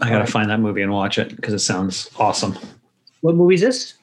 [0.00, 2.56] I gotta find that movie and watch it because it sounds awesome.
[3.20, 3.94] What movie is this?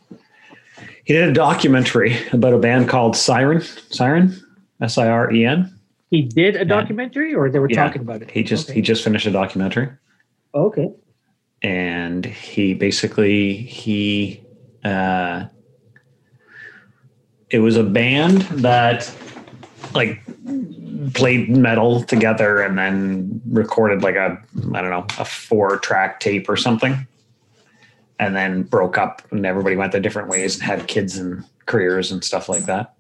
[1.04, 3.62] He did a documentary about a band called Siren.
[3.90, 4.40] Siren,
[4.82, 5.74] S I R E N.
[6.12, 7.84] He did a documentary, or they were Yeah.
[7.86, 8.32] talking about it.
[8.32, 8.76] He just Okay.
[8.76, 9.90] he just finished a documentary.
[10.54, 10.90] okay.
[11.62, 14.42] and he basically he
[14.86, 15.44] uh
[17.50, 19.12] it was a band that
[19.94, 20.22] like
[21.14, 24.42] played metal together and then recorded like a
[24.74, 27.08] i don't know a four track tape or something
[28.20, 32.12] and then broke up and everybody went their different ways and had kids and careers
[32.12, 32.96] and stuff like that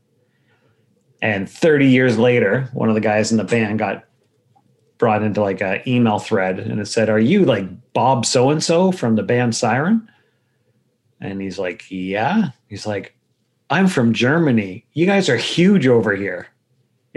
[1.21, 4.05] and 30 years later one of the guys in the band got
[4.99, 8.63] brought into like a email thread and it said, Are you like Bob so and
[8.63, 10.07] so from the band Siren?
[11.19, 12.51] And he's like, Yeah.
[12.67, 13.15] He's like,
[13.71, 14.85] I'm from Germany.
[14.93, 16.47] You guys are huge over here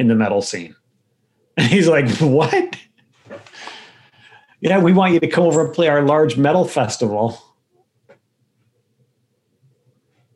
[0.02, 0.76] in the metal scene.
[1.56, 2.76] And he's like, What?
[4.60, 7.38] Yeah, we want you to come over and play our large metal festival.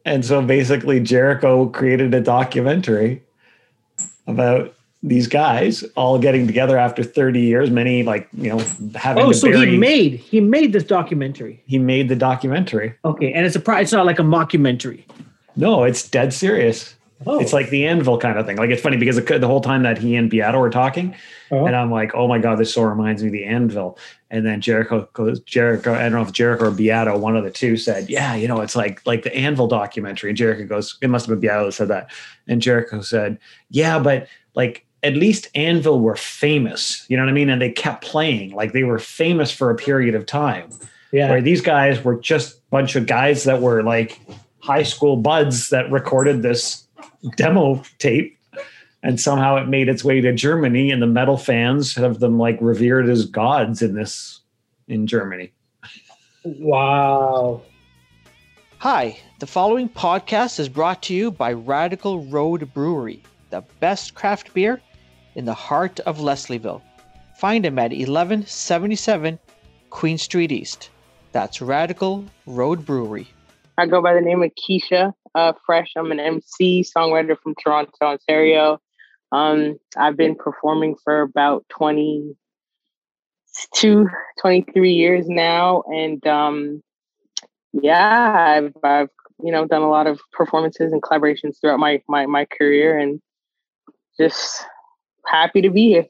[0.04, 3.22] And so basically, Jericho created a documentary
[4.26, 8.58] about these guys all getting together after 30 years, many like, you know,
[8.94, 11.62] having Oh, so bury, he made he made this documentary.
[11.66, 12.94] he made the documentary.
[13.04, 15.04] Okay, and it's a it's not like a mockumentary.
[15.54, 16.95] No, it's dead serious.
[17.24, 18.56] Oh, It's like the anvil kind of thing.
[18.56, 21.14] Like it's funny because the, whole time that he and Beato were talking,
[21.50, 21.64] Oh.
[21.64, 23.98] and I'm like, oh my god, this so reminds me of the anvil.
[24.30, 27.50] And then Jericho goes, Jericho, I don't know if Jericho or Beato, one of the
[27.50, 30.30] two said, yeah, you know, it's like like the anvil documentary.
[30.30, 32.10] And Jericho goes, it must have been Beato that said that.
[32.48, 33.38] And Jericho said,
[33.70, 37.48] yeah, but like at least Anvil were famous, you know what I mean?
[37.48, 40.68] And they kept playing, like they were famous for a period of time.
[41.12, 41.30] yeah.
[41.30, 44.20] Where these guys were just a bunch of guys that were like
[44.60, 46.85] high school buds that recorded this
[47.36, 48.38] demo tape
[49.02, 52.58] and somehow it made its way to Germany and the metal fans have them like
[52.60, 54.40] revered as gods in this
[54.88, 55.52] in Germany.
[56.44, 57.62] Wow.
[58.78, 64.52] Hi, the following podcast is brought to you by Radical Road Brewery, the best craft
[64.54, 64.80] beer
[65.34, 66.82] in the heart of Leslieville.
[67.36, 69.38] Find them at 1177
[69.90, 70.90] Queen Street East.
[71.32, 73.28] That's Radical Road Brewery.
[73.78, 75.92] I go by the name of Keisha uh, Fresh.
[75.96, 78.80] I'm an MC, songwriter from Toronto, Ontario.
[79.32, 84.08] Um, I've been performing for about 22,
[84.40, 85.82] 23 years now.
[85.88, 86.82] And um,
[87.74, 89.10] yeah, I've, I've,
[89.42, 93.20] you know, done a lot of performances and collaborations throughout my, my, my career and
[94.18, 94.64] just
[95.26, 96.06] happy to be here.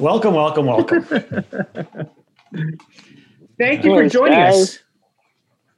[0.00, 1.02] Welcome, welcome, welcome.
[3.58, 4.54] Thank you for joining guys.
[4.54, 4.78] us.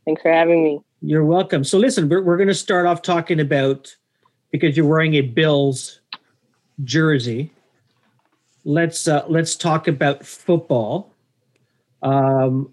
[0.05, 0.81] Thanks for having me.
[1.01, 1.65] You're welcome.
[1.65, 3.97] So listen, we're, we're going to start off talking about
[4.53, 6.01] because you're wearing a Bills
[6.85, 7.51] jersey.
[8.65, 11.13] Let's uh, let's talk about football.
[12.05, 12.73] Um,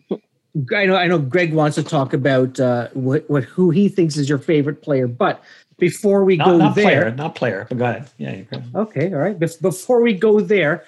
[0.75, 4.17] I know I know Greg wants to talk about uh, what what who he thinks
[4.17, 5.43] is your favorite player, but
[5.79, 8.07] before we not, go not there, player, not player, but go ahead.
[8.19, 8.69] Yeah, you can.
[8.75, 9.39] Okay, all right.
[9.39, 10.83] Bef- before we go there,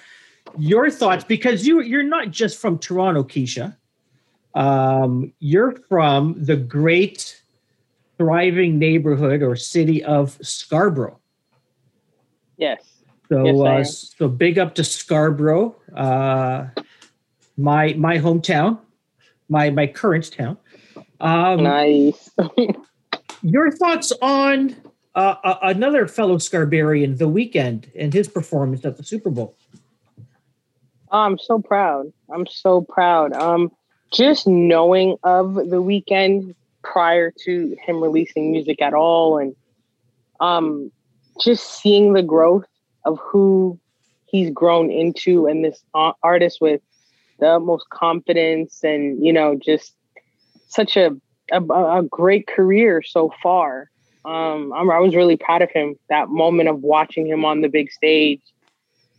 [0.58, 3.76] your thoughts because you you're not just from Toronto, Keisha.
[4.54, 7.42] Um, you're from the great,
[8.18, 11.18] thriving neighborhood or city of Scarborough.
[12.58, 12.86] Yes.
[13.28, 16.66] So, Yes, uh, so big up to Scarborough, uh,
[17.56, 18.78] my my hometown,
[19.48, 20.58] my my current town.
[21.18, 22.30] Um, Nice.
[23.42, 24.76] your thoughts on
[25.14, 29.56] uh, uh, another fellow Scarbarian, The Weeknd, and his performance at the Super Bowl?
[31.12, 32.12] I'm so proud.
[32.32, 33.34] I'm so proud.
[33.34, 33.70] Um,
[34.12, 39.54] just knowing of the Weeknd prior to him releasing music at all, and
[40.40, 40.90] um,
[41.40, 42.66] just seeing the growth
[43.04, 43.78] of who
[44.26, 45.82] he's grown into, and this
[46.22, 46.80] artist with
[47.38, 49.94] the utmost confidence, and you know, just
[50.68, 51.10] such a
[51.52, 53.90] a, a great career so far.
[54.24, 55.96] Um, I was really proud of him.
[56.08, 58.40] That moment of watching him on the big stage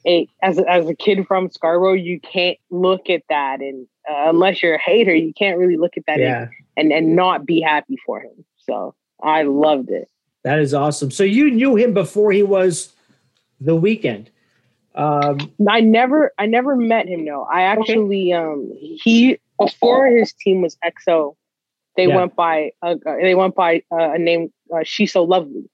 [0.06, 4.30] a, as a, as a kid from Scarborough, you can't look at that, and uh,
[4.30, 7.62] unless you're a hater, you can't really look at that and, and and not be
[7.62, 8.46] happy for him.
[8.58, 10.10] So I loved it.
[10.44, 11.12] that is awesome.
[11.12, 12.94] So you knew him before he was
[13.62, 14.28] The Weeknd.
[14.96, 17.24] Um, I never I never met him.
[17.26, 21.36] No, I actually um he before his team was XO,
[21.96, 22.16] they Yeah.
[22.16, 25.70] went by uh, they went by uh, a name uh, She's So Lovely,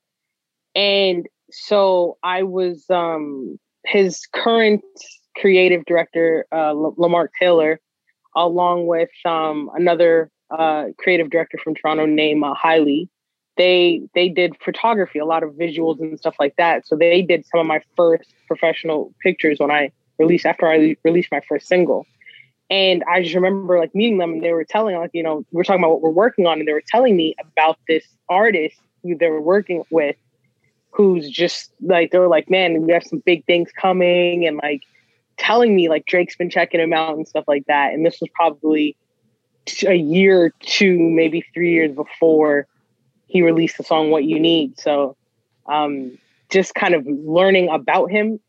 [0.75, 4.84] and so I was um his current
[5.38, 7.80] creative director uh, L- Lamar Taylor.
[8.36, 13.10] along with um, another uh, creative director from Toronto named uh, Hailey.
[13.58, 16.88] They they did photography, a lot of visuals and stuff like that.
[16.88, 21.32] So they did some of my first professional pictures when I released after I released
[21.32, 22.06] my first single.
[22.70, 25.64] And I just remember like meeting them and they were telling like, you know, we're
[25.64, 29.18] talking about what we're working on and they were telling me about this artist who
[29.18, 30.16] they were working with
[30.91, 34.83] who's just like they're like, man, we have some big things coming and like
[35.38, 37.94] telling me like Drake's been checking him out and stuff like that.
[37.94, 38.97] And this was probably
[39.86, 42.68] a year or two, maybe three years before
[43.27, 44.80] he released the song What You Need.
[44.80, 45.15] So
[45.68, 46.18] um
[46.50, 48.39] just kind of learning about him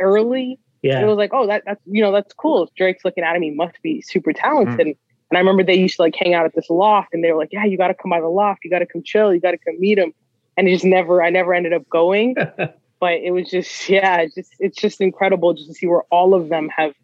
[0.00, 1.00] early Yeah.
[1.00, 2.64] it was like, oh, that, that's you know, that's cool.
[2.64, 4.86] If Drake's looking at him, he must be super talented.
[4.86, 4.96] And
[5.32, 7.48] I remember they used to like hang out at this loft, and they were like,
[7.52, 9.52] yeah, you got to come by the loft, you got to come chill, you got
[9.52, 10.12] to come meet him.
[10.56, 12.34] And it just never, I never ended up going.
[13.00, 16.34] but it was just, yeah, it's just it's just incredible just to see where all
[16.34, 16.94] of them have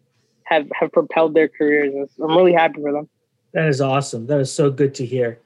[0.43, 1.93] have have propelled their careers.
[2.21, 3.09] I'm really happy for them.
[3.53, 4.27] That is awesome.
[4.27, 5.39] That is so good to hear.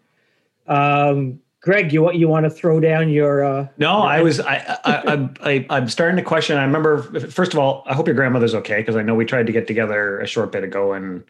[0.67, 4.57] Um, Greg, you want you want to throw down your uh No, I was I
[4.83, 6.57] I, I I I'm starting to question.
[6.57, 9.47] I remember first of all, I hope your grandmother's okay because I know we tried
[9.47, 11.23] to get together a short bit ago, and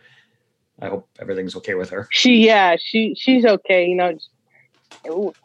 [0.81, 2.07] I hope everything's okay with her.
[2.11, 3.85] She, yeah, she she's okay.
[3.87, 4.29] You know, just-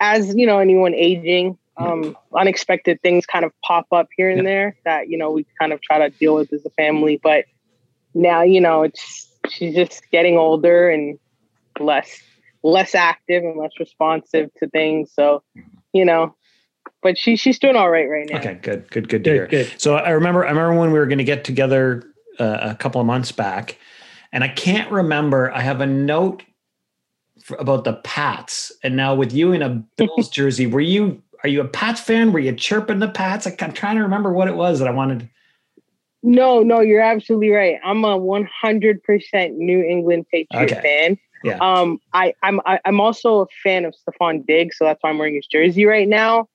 [0.01, 4.45] as you know, anyone aging, um, unexpected things kind of pop up here and Yeah.
[4.45, 7.21] there that you know we kind of try to deal with as a family.
[7.23, 7.45] But
[8.15, 11.19] now, you know, it's she's just getting older and
[11.79, 12.21] less
[12.63, 15.13] less active and less responsive to things.
[15.15, 15.43] So,
[15.93, 16.35] you know,
[17.03, 18.39] but she she's doing all right right now.
[18.39, 19.47] Okay, good, good, good to hear.
[19.47, 19.81] good, good.
[19.81, 22.05] So I remember, I remember when we were going to get together
[22.39, 23.79] uh, a couple of months back,
[24.33, 25.51] and I can't remember.
[25.53, 26.50] I have a note for,
[27.59, 31.23] about the Pats, and now with you in a Bills jersey, were you?
[31.43, 32.33] Are you a Pats fan?
[32.33, 33.47] Were you chirping the Pats?
[33.47, 35.29] I, I'm trying to remember what it was that I wanted.
[36.23, 37.79] No, no, you're absolutely right.
[37.83, 40.81] I'm a 100% New England Patriot Okay.
[40.83, 41.19] fan.
[41.43, 41.59] Yeah.
[41.61, 45.19] Um, I, I'm I, I'm also a fan of Stefon Diggs, so that's why I'm
[45.19, 46.49] wearing his jersey right now.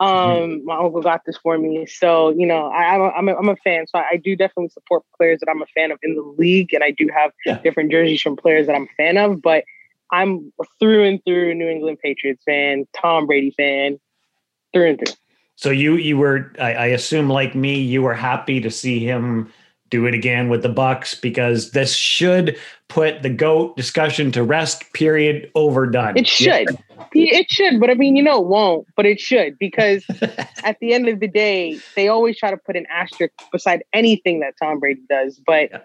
[0.00, 0.64] Um, Mm-hmm.
[0.64, 3.48] my uncle got this for me, so you know I, I'm a, I'm, a, I'm
[3.50, 3.86] a fan.
[3.86, 6.74] So I, I do definitely support players that I'm a fan of in the league,
[6.74, 7.58] and I do have Yeah.
[7.62, 9.40] different jerseys from players that I'm a fan of.
[9.40, 9.62] But
[10.12, 13.98] I'm through and through New England Patriots fan, Tom Brady fan,
[14.72, 15.14] through and through.
[15.56, 19.52] So you you were, I, I assume, like me, you were happy to see him
[19.90, 22.58] do it again with the Bucs because this should
[22.88, 24.92] put the goat discussion to rest.
[24.92, 25.50] Period.
[25.54, 26.16] Overdone.
[26.16, 26.66] It should.
[27.12, 30.04] It should, but I mean, you know, it won't, but it should because
[30.64, 34.40] at the end of the day, they always try to put an asterisk beside anything
[34.40, 35.40] that Tom Brady does.
[35.46, 35.78] But Yeah.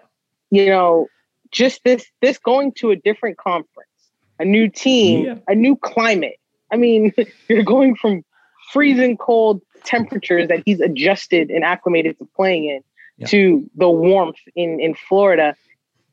[0.50, 1.06] you know,
[1.52, 3.89] just this this going to a different conference,
[4.40, 5.34] a new team, Yeah.
[5.46, 6.38] a new climate.
[6.72, 7.12] I mean,
[7.48, 8.24] you're going from
[8.72, 12.80] freezing cold temperatures that he's adjusted and acclimated to playing in
[13.18, 13.26] Yeah.
[13.28, 15.54] to the warmth in in Florida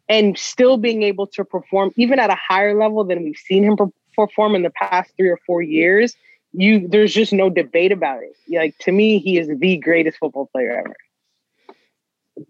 [0.10, 3.76] and still being able to perform even at a higher level than we've seen him
[4.16, 6.16] perform in the past 3 or 4 years
[6.54, 10.48] you there's just no debate about it like to me he is the greatest football
[10.54, 10.96] player ever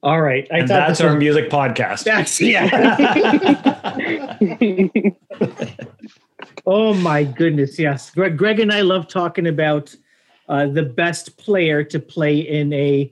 [0.03, 0.45] all right.
[0.51, 2.03] I and that's our was- music podcast.
[2.03, 2.67] that's yeah.
[6.67, 8.11] oh my goodness, yes.
[8.11, 9.95] Greg, Greg and I love talking about
[10.49, 13.11] uh, the best player to play in a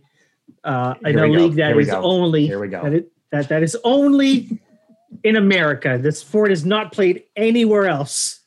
[0.63, 1.27] uh, in a go.
[1.27, 2.01] league that Here go.
[2.03, 2.83] only Here we go.
[2.83, 4.59] that, it, that that is only
[5.23, 5.97] in America.
[5.99, 8.41] This sport is not played anywhere else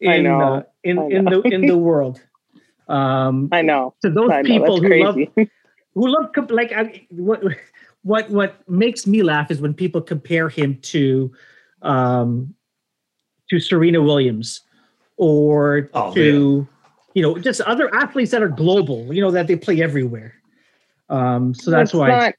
[0.00, 0.40] in I know.
[0.40, 2.20] Uh, in I in the in the world.
[2.86, 5.16] Um, i know to those i know people that's who love
[5.94, 7.42] who love comp- like I, what
[8.02, 11.32] what what makes me laugh is when people compare him to
[11.80, 12.54] um
[13.54, 14.60] to Serena Williams
[15.16, 16.66] or Oh, to
[17.14, 20.34] you know just other athletes that are global you know that they play everywhere.
[21.08, 22.34] Um so that's It's why not,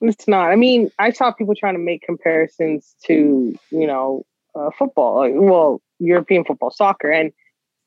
[0.00, 0.50] it's not.
[0.50, 5.32] I mean i saw people trying to make comparisons to you know uh, football like,
[5.34, 7.10] well european football soccer.
[7.10, 7.32] And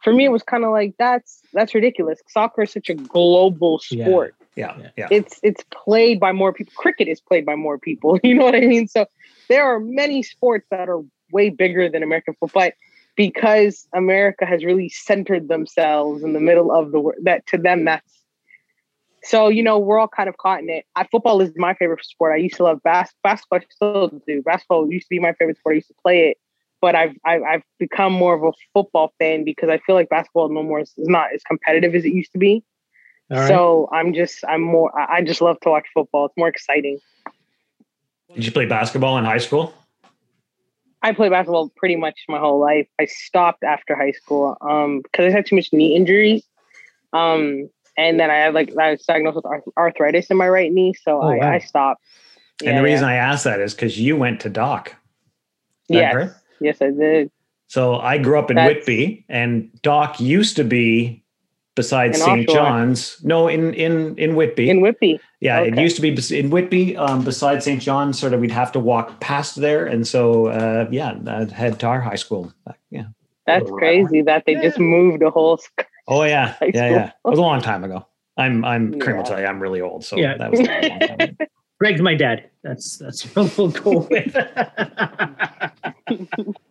[0.03, 2.19] for me it was kind of like that's that's ridiculous.
[2.29, 4.05] Soccer is such a global Yeah.
[4.05, 4.36] sport.
[4.55, 5.07] Yeah, yeah.
[5.09, 8.55] it's it's played by more people cricket is played by more people you know what
[8.55, 8.88] i mean?
[8.88, 9.05] So
[9.48, 12.74] there are many sports that are way bigger than american football but
[13.15, 17.86] because america has really centered themselves in the middle of the world that to them
[17.86, 18.24] that's
[19.24, 22.03] so you know we're all kind of caught in it I, football is my favorite
[22.05, 25.33] sport i used to love bas- basketball I still do basketball used to be my
[25.33, 26.38] favorite sport i used to play it
[26.81, 30.50] but I've, I've I've become more of a football fan because I feel like basketball
[30.50, 32.63] no more is is not as competitive as it used to be.
[33.31, 36.27] all right So I'm just I'm more I I just love to watch football.
[36.27, 37.00] It's more exciting.
[38.33, 39.74] Did you play basketball in high school?
[41.01, 42.87] I played basketball pretty much my whole life.
[42.99, 46.43] I stopped after high school um because I had too much knee injuries.
[47.13, 50.71] Um and then I had like I was diagnosed with arth- arthritis in my right
[50.71, 51.51] knee, so Oh, I, wow.
[51.53, 52.03] I stopped.
[52.65, 54.95] and the reason I asked that is because you went to Doc.
[55.87, 56.29] yes, right?
[56.59, 57.31] yes, I did.
[57.67, 61.23] So I grew up in That's- Whitby, and Doc used to be
[61.81, 62.48] beside In St.
[62.50, 62.53] Oshawa.
[62.53, 63.00] John's.
[63.24, 64.69] No, in in in Whitby.
[64.69, 65.19] In Whitby.
[65.39, 67.81] yeah, it used to be in Whitby, um, beside St.
[67.81, 68.19] John's.
[68.19, 71.88] Sort of, we'd have to walk past there, and so uh, yeah, I'd head to
[71.88, 72.51] our high school.
[72.91, 73.05] Yeah.
[73.48, 73.77] That's Wow.
[73.77, 75.57] crazy that they just moved a whole.
[75.57, 77.07] sc- Oh yeah, High yeah, yeah.
[77.07, 78.05] It was a long time ago.
[78.38, 79.29] I'm I'm Kramer will Yeah.
[79.29, 80.38] tell you I'm really old, so Yeah.
[80.38, 81.19] that was a long time.
[81.19, 81.45] ago.
[81.79, 82.50] Greg's my dad.
[82.63, 84.36] That's that's what we'll go with.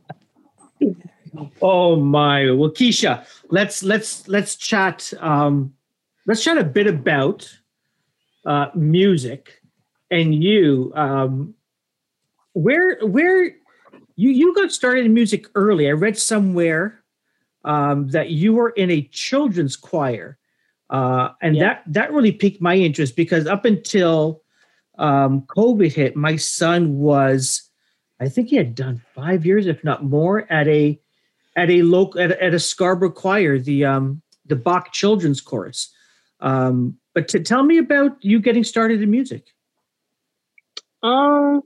[1.63, 2.51] oh my!
[2.51, 5.13] Well, Keisha, let's let's let's chat.
[5.21, 5.75] Um,
[6.27, 7.51] let's chat a bit about
[8.47, 9.61] uh, music
[10.11, 10.93] and you.
[10.95, 11.55] Um,
[12.53, 13.45] where where
[14.17, 15.89] you you got started in music early?
[15.89, 17.03] I read somewhere
[17.65, 20.39] um, that you were in a children's choir,
[20.91, 21.65] uh, and Yeah.
[21.65, 24.43] that that really piqued my interest because up until
[24.99, 27.71] um, COVID hit, my son was,
[28.19, 31.01] I think he had done five years, if not more, at a
[31.59, 35.93] at a local at, at a Scarborough choir, the um, the Bach Children's Chorus.
[36.41, 39.49] Um, but to tell me about you getting started in music.
[41.03, 41.63] Um,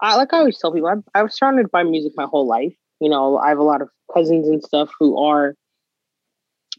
[0.00, 2.74] I like I always tell people, I, I was surrounded by music my whole life.
[3.00, 5.54] You know, I have a lot of cousins and stuff who are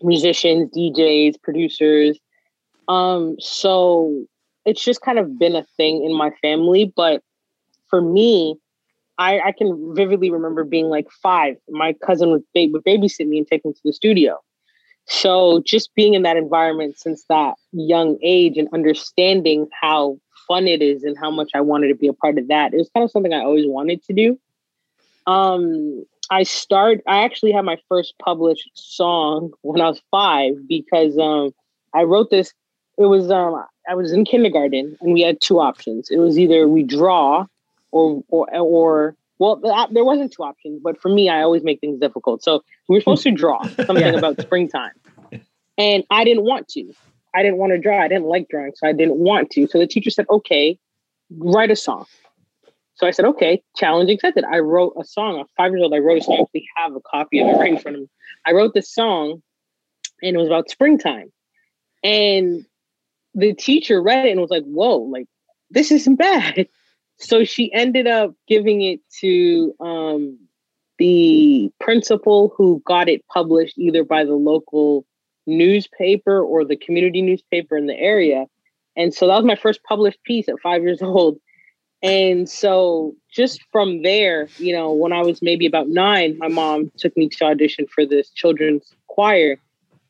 [0.03, 2.19] musicians, DJs, producers.
[2.87, 4.25] Um, so
[4.65, 6.93] it's just kind of been a thing in my family.
[6.95, 7.23] But
[7.89, 8.57] for me,
[9.17, 11.55] I, I can vividly remember being like five.
[11.69, 14.39] My cousin would, ba- would babysit me and take me to the studio.
[15.05, 20.17] So just being in that environment since that young age and understanding how
[20.47, 22.77] fun it is and how much I wanted to be a part of that, it
[22.77, 24.39] was kind of something I always wanted to do.
[25.27, 27.01] Um, I start.
[27.07, 31.51] I actually had my first published song when I was five because um,
[31.93, 32.53] I wrote this.
[32.97, 36.09] It was um, I was in kindergarten and we had two options.
[36.09, 37.45] It was either we draw
[37.93, 39.59] or or or well,
[39.91, 42.43] there wasn't two options, but for me, I always make things difficult.
[42.43, 43.01] So we were hmm.
[43.01, 44.13] supposed to draw something Yeah.
[44.13, 44.93] about springtime,
[45.77, 46.93] and I didn't want to.
[47.35, 47.99] I didn't want to draw.
[47.99, 49.67] I didn't like drawing, so I didn't want to.
[49.67, 50.77] So the teacher said, "Okay,
[51.37, 52.05] write a song."
[52.95, 55.39] So I said, "Okay, challenge accepted." I wrote a song.
[55.39, 56.45] At five years old, I wrote a song.
[56.53, 58.09] We have a copy of it right in front of me.
[58.45, 59.41] I wrote this song,
[60.21, 61.31] and it was about springtime.
[62.03, 62.65] And
[63.33, 65.27] the teacher read it and was like, "Whoa, like
[65.69, 66.67] this isn't bad."
[67.23, 70.37] So she ended up giving it to um,
[70.99, 75.05] the principal who got it published either by the local
[75.47, 78.45] newspaper or the community newspaper in the area.
[78.95, 81.37] And so that was my first published piece at five years old.
[82.01, 86.91] And so just from there, you know, when I was maybe about nine, my mom
[86.97, 89.57] took me to audition for this children's choir.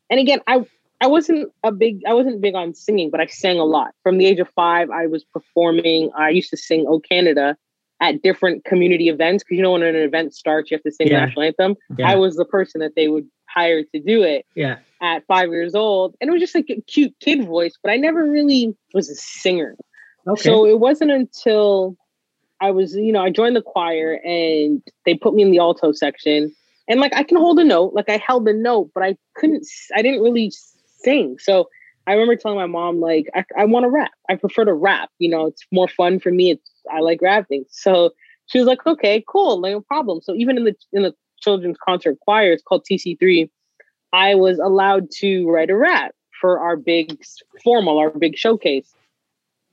[0.10, 0.65] And again, I
[1.04, 3.92] I wasn't a big I wasn't big on singing, but I sang a lot.
[4.04, 6.10] From the age of five, I was performing.
[6.18, 7.58] I used to sing "O Canada"
[8.00, 11.08] at different community events because you know when an event starts, you have to sing
[11.08, 11.20] Yeah.
[11.20, 11.76] the national anthem.
[11.98, 12.10] Yeah.
[12.10, 14.78] I was the person that they would hire to do it yeah.
[15.02, 17.98] at five years old, and it was just like a cute kid voice, but I
[17.98, 19.76] never really was a singer.
[20.26, 20.42] Okay.
[20.42, 21.98] So it wasn't until
[22.62, 25.92] I was, you know, I joined the choir and they put me in the alto
[25.92, 26.56] section.
[26.88, 29.68] And like I can hold a note, like I held a note, but I couldn't,
[29.94, 30.50] I didn't really
[31.04, 31.38] sing.
[31.40, 31.70] So
[32.08, 34.12] I remember telling my mom, like, I, I want to rap.
[34.30, 35.10] I prefer to rap.
[35.20, 36.52] You know, it's more fun for me.
[36.52, 37.66] It's I like rapping.
[37.70, 38.12] So
[38.48, 40.22] she was like, okay, cool, no problem.
[40.22, 43.50] So even in the in the children's concert choir, it's called TC3.
[44.12, 47.24] I was allowed to write a rap for our big
[47.64, 48.94] formal, our big showcase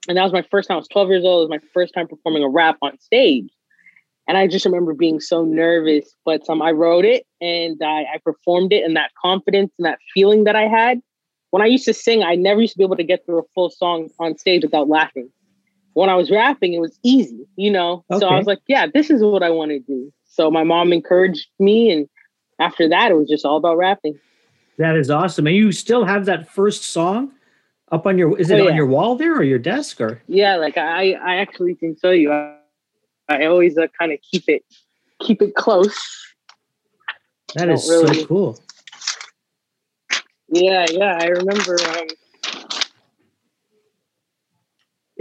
[0.09, 0.77] and that was my first time.
[0.77, 1.43] I was 12 years old.
[1.43, 3.51] It was my first time performing a rap on stage.
[4.27, 8.19] And I just remember being so nervous, but um, I wrote it and I, I
[8.25, 11.01] performed it, and that confidence and that feeling that I had.
[11.51, 13.45] When I used to sing, I never used to be able to get through a
[13.55, 15.31] full song on stage without laughing.
[15.95, 18.05] When I was rapping, it was easy, you know?
[18.19, 20.13] So I was like, yeah, this is what I want to do.
[20.25, 21.91] So my mom encouraged me.
[21.91, 22.09] And
[22.61, 24.19] after that, it was just all about rapping.
[24.79, 25.49] that is awesome.
[25.49, 27.33] And you still have that first song
[27.91, 30.57] up on your is it Oh, on your wall there or your desk or Yeah,
[30.57, 32.33] like I, I actually can show you.
[32.33, 32.57] I,
[33.29, 34.65] I always uh, kind of keep it,
[35.19, 35.99] keep it close.
[37.55, 38.61] that Don't is so cool.
[40.51, 41.77] Yeah, yeah, I remember.
[41.81, 42.07] Um,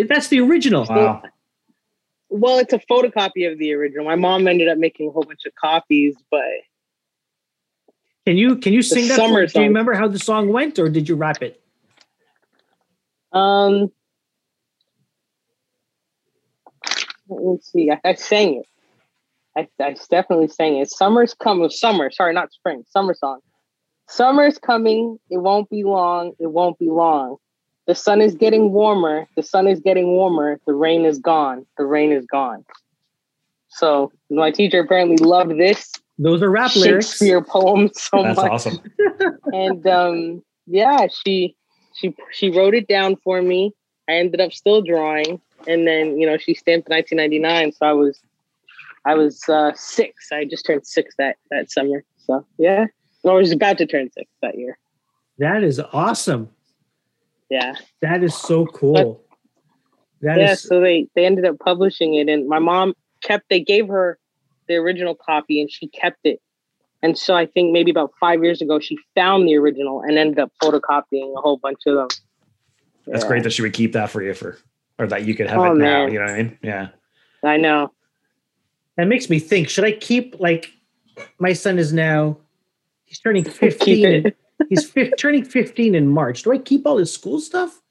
[0.08, 0.86] That's the original.
[0.86, 1.22] Wow.
[2.30, 4.06] well, it's a photocopy of the original.
[4.06, 6.42] My mom ended up making a whole bunch of copies, but
[8.26, 9.18] Can you can you sing that?
[9.18, 11.62] summer Do you remember how the song went, or did you rap it?
[13.32, 13.92] um,
[17.28, 17.92] let me see.
[17.92, 18.66] I, I sang it.
[19.56, 20.90] I, I definitely sang it.
[20.90, 21.70] Summer's come coming.
[21.70, 22.84] Summer, sorry, not spring.
[22.88, 23.40] Summer song.
[24.10, 25.20] Summer's coming.
[25.30, 26.34] It won't be long.
[26.40, 27.38] It won't be long.
[27.86, 29.28] The sun is getting warmer.
[29.36, 30.60] The sun is getting warmer.
[30.66, 31.66] The rain is gone.
[31.78, 32.66] The rain is gone.
[33.68, 37.06] So my teacher apparently loved this Those are rap lyrics.
[37.06, 38.52] Shakespeare poem so That's much.
[38.52, 38.80] awesome.
[39.54, 41.56] and um yeah she
[41.94, 43.74] she she wrote it down for me
[44.08, 48.22] i ended up still drawing and then you know she stamped 1999 so i was
[49.06, 52.86] i was uh six i just turned six that that summer so yeah
[53.26, 54.78] i was about to turn six that year
[55.38, 56.50] That is awesome.
[57.50, 59.24] yeah That is so cool.
[60.22, 63.60] That yeah is so they they ended up publishing it and my mom kept they
[63.62, 64.18] gave her
[64.68, 66.40] the original copy and she kept it
[67.02, 70.38] and so i think maybe about five years ago she found the original and ended
[70.40, 72.08] up photocopying a whole bunch of them
[73.08, 73.28] That's Yeah.
[73.30, 74.58] great that she would keep that for you for,
[75.00, 76.06] or that you could have Oh, it now.
[76.06, 76.12] man.
[76.14, 76.58] You know what I mean?
[76.62, 76.88] Yeah.
[77.44, 77.92] i know
[78.98, 79.70] that makes me think.
[79.70, 80.72] Should I keep like
[81.40, 82.38] my son is now
[83.10, 84.38] he's turning 15 it.
[84.70, 86.44] he's turning 15 in March.
[86.44, 87.82] Do I keep all his school stuff?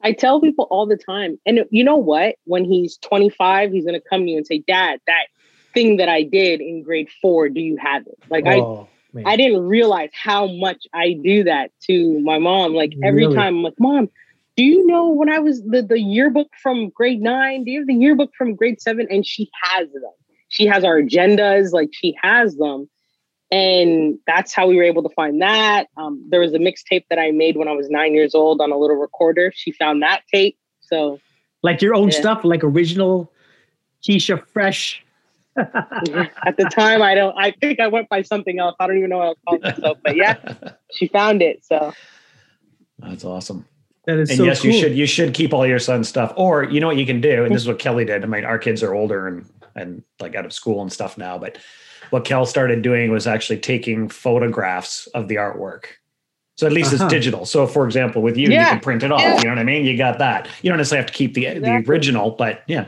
[0.00, 2.36] I tell people all the time, and you know what?
[2.44, 5.26] When he's 25, he's gonna come to you and say, "Dad, that
[5.74, 9.26] thing that I did in grade four, do you have it?" Like oh, man.
[9.26, 12.74] I, I didn't realize how much I do that to my mom.
[12.74, 13.34] Like every Really?
[13.34, 14.08] time, I'm like, "Mom,
[14.56, 17.64] do you know when I was the the yearbook from grade nine?
[17.64, 19.08] Do you have the yearbook from grade seven?
[19.10, 20.12] And she has them.
[20.48, 21.72] She has our agendas.
[21.72, 22.88] Like she has them.
[23.50, 25.86] And that's how we were able to find that.
[25.96, 28.70] Um, there was a mixtape that I made when I was nine years old on
[28.72, 29.52] a little recorder.
[29.54, 30.58] She found that tape.
[30.80, 31.18] So
[31.62, 32.20] like your own Yeah.
[32.20, 33.32] stuff, like original
[34.06, 35.02] Keisha Fresh.
[35.56, 37.34] at the time, I don't.
[37.36, 38.76] I think I went by something else.
[38.78, 39.98] I don't even know what I was calling myself.
[40.04, 40.36] But yeah,
[40.92, 41.64] she found it.
[41.64, 41.92] So
[42.98, 43.66] That's awesome.
[44.06, 44.70] That is and so yes, cool.
[44.70, 46.32] you should you should keep all your son's stuff.
[46.36, 48.22] Or you know what you can do, and this is what Kelly did.
[48.22, 51.38] I mean, our kids are older and and like out of school and stuff now,
[51.38, 51.58] but
[52.10, 55.84] what Kel started doing was actually taking photographs of the artwork.
[56.56, 57.04] So at least Uh-huh.
[57.04, 57.46] it's digital.
[57.46, 59.20] So for example, with you, you can print it off.
[59.20, 59.36] Yeah.
[59.38, 59.84] You know what I mean?
[59.84, 60.48] You got that.
[60.62, 62.86] You don't necessarily have to keep the the original, but yeah.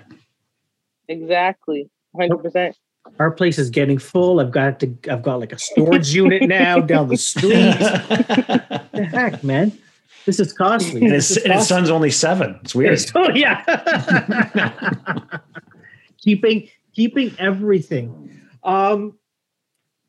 [1.09, 2.77] exactly, hundred percent.
[3.19, 4.41] Our place is getting full.
[4.41, 4.95] I've got to.
[5.11, 7.51] I've got like a storage unit now down the street.
[7.53, 9.73] the heck, man?
[10.27, 11.01] This is costly.
[11.01, 12.59] his, This is and his son's only seven.
[12.63, 13.01] It's weird.
[13.15, 13.63] Oh yeah.
[16.19, 18.40] keeping keeping everything.
[18.63, 19.19] Um,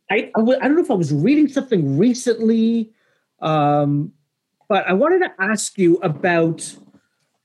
[0.09, 2.91] I I w- I don't know if I was reading something recently,
[3.39, 4.11] um,
[4.67, 6.75] but I wanted to ask you about.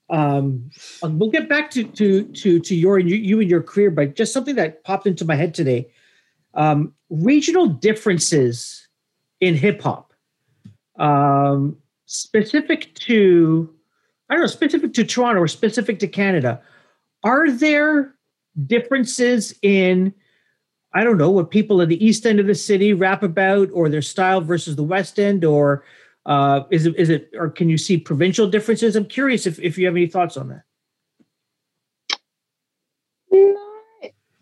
[0.09, 0.71] Um,
[1.03, 4.15] we'll get back to to to to your and you, you and your career, but
[4.15, 5.91] just something that popped into my head today.
[6.55, 8.89] Um, regional differences
[9.41, 10.13] in hip hop,
[10.99, 13.77] um, specific to
[14.29, 16.61] I don't know, specific to Toronto or specific to Canada,
[17.23, 18.15] are there
[18.67, 20.13] differences in,
[20.93, 23.89] I don't know, what people at the east end of the city rap about or
[23.89, 25.45] their style versus the west end?
[25.45, 25.85] Or
[26.25, 28.97] uh, is it, is it, or can you see provincial differences?
[28.97, 30.63] I'm curious if, if you have any thoughts on that.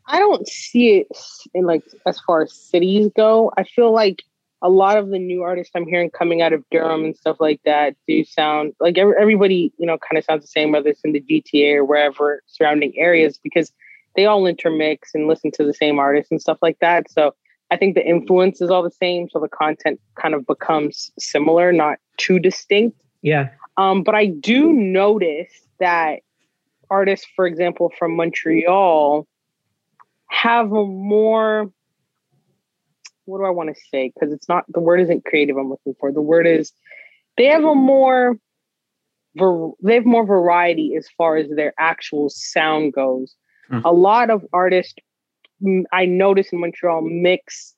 [0.06, 1.08] I don't see it
[1.54, 3.52] in like as far as cities go.
[3.56, 4.22] I feel like
[4.62, 7.60] a lot of the new artists I'm hearing coming out of Durham and stuff like
[7.64, 11.02] that do sound like every, everybody, you know, kind of sounds the same, whether it's
[11.04, 13.72] in the GTA or wherever surrounding areas, because
[14.16, 17.10] they all intermix and listen to the same artists and stuff like that.
[17.10, 17.34] So
[17.70, 19.28] I think the influence is all the same.
[19.30, 23.00] So the content kind of becomes similar, not too distinct.
[23.22, 23.50] Yeah.
[23.76, 26.20] Um, but I do notice that
[26.90, 29.26] artists, for example, from Montreal,
[30.28, 31.72] have a more
[33.26, 34.12] what do I want to say?
[34.14, 35.56] Because it's not the word isn't creative.
[35.56, 36.72] I'm looking for the word is
[37.36, 38.36] they have a more
[39.82, 43.34] they have more variety as far as their actual sound goes.
[43.68, 43.80] Hmm.
[43.84, 44.94] A lot of artists
[45.62, 47.74] mm, I notice in Montreal mix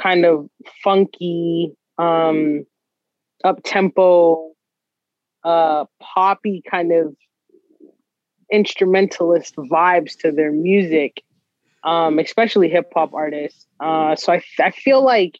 [0.00, 0.48] kind of
[0.82, 2.66] funky, um,
[3.44, 4.52] up tempo,
[5.44, 7.16] uh, poppy kind of
[8.52, 11.22] instrumentalist vibes to their music,
[11.84, 13.66] um, especially hip hop artists.
[13.80, 15.38] Uh, so I, I feel like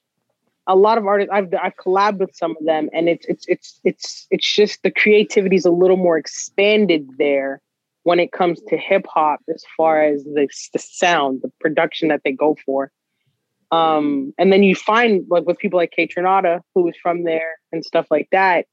[0.67, 3.81] a lot of artists I've I've collabed with some of them, and it's it's it's
[3.85, 7.61] it's it's just the creativity is a little more expanded there
[8.07, 12.21] when it comes to hip hop as far as the the sound, the production that
[12.25, 12.93] they go for.
[13.73, 17.85] Um, and then you find like with people like Kaytranada, who is from there and
[17.85, 18.67] stuff like that,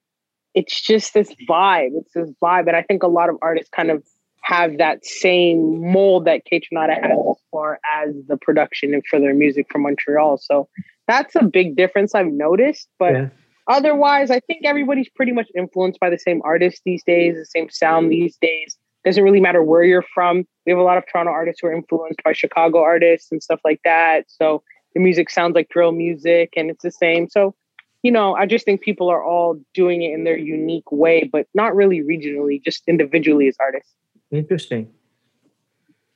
[0.54, 1.94] it's just this vibe.
[1.96, 2.68] It's this vibe.
[2.68, 4.04] And I think a lot of artists kind of
[4.44, 9.34] have that same mold that Kaytranada has as far as the production and for their
[9.34, 10.38] music from Montreal.
[10.38, 10.70] So
[11.08, 12.88] that's a big difference I've noticed.
[13.00, 13.30] But Yeah.
[13.68, 17.72] otherwise, I think everybody's pretty much influenced by the same artists these days, the same
[17.72, 18.78] sound these days.
[19.06, 20.46] Doesn't really matter where you're from.
[20.66, 23.60] We have a lot of Toronto artists who are influenced by Chicago artists and stuff
[23.66, 24.26] like that.
[24.28, 24.64] So
[24.94, 27.30] the music sounds like drill music and it's the same.
[27.30, 27.56] So
[28.04, 31.48] you know, I just think people are all doing it in their unique way, but
[31.54, 33.94] not really regionally, just individually as artists.
[34.30, 34.90] Interesting.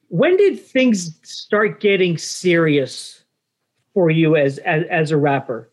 [0.09, 3.23] When did things start getting serious
[3.93, 5.71] for you as as, as a rapper?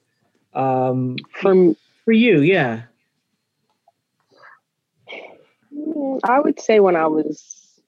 [0.55, 1.75] Um, For
[2.05, 2.83] for you, yeah.
[6.23, 7.81] I would say when I was,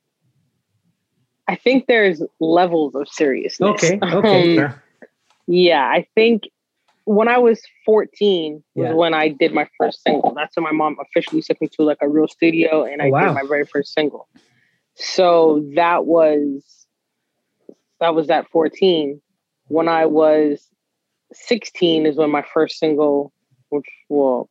[1.49, 3.85] I think there's levels of seriousness.
[3.85, 4.59] Okay, okay.
[4.59, 4.75] Um,
[5.47, 6.45] yeah, I think
[7.05, 8.93] when I was 14 was Yeah.
[8.95, 10.35] when I did my first single.
[10.35, 13.11] That's when my mom officially took me to like a real studio and I Oh,
[13.11, 13.27] wow.
[13.27, 14.29] did my very first single.
[14.97, 16.87] So that was
[18.01, 19.21] that was at 14.
[19.69, 20.69] When I was
[21.33, 23.33] 16 is when my first single,
[23.69, 24.51] which well,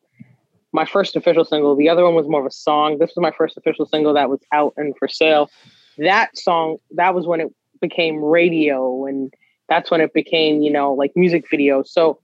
[0.75, 1.75] my first official single.
[1.75, 2.97] The other one was more of a song.
[2.99, 5.49] This was my first official single that was out and for sale.
[5.97, 9.33] That song, that was when it became radio and
[9.69, 11.81] that's when it became, you know, like music video.
[11.83, 12.19] So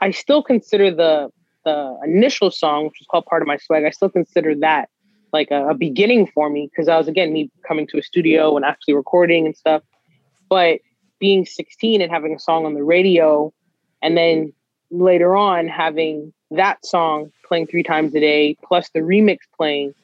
[0.00, 1.30] I still consider the
[1.64, 4.90] the initial song, which was called Part of My Swag, I still consider that
[5.32, 8.54] like a, a beginning for me because I was again me coming to a studio
[8.54, 9.82] and actually recording and stuff.
[10.48, 10.80] But
[11.18, 13.52] being 16 and having a song on the radio
[14.02, 14.52] and then
[14.90, 19.94] later on having that song playing three times a day plus the remix playing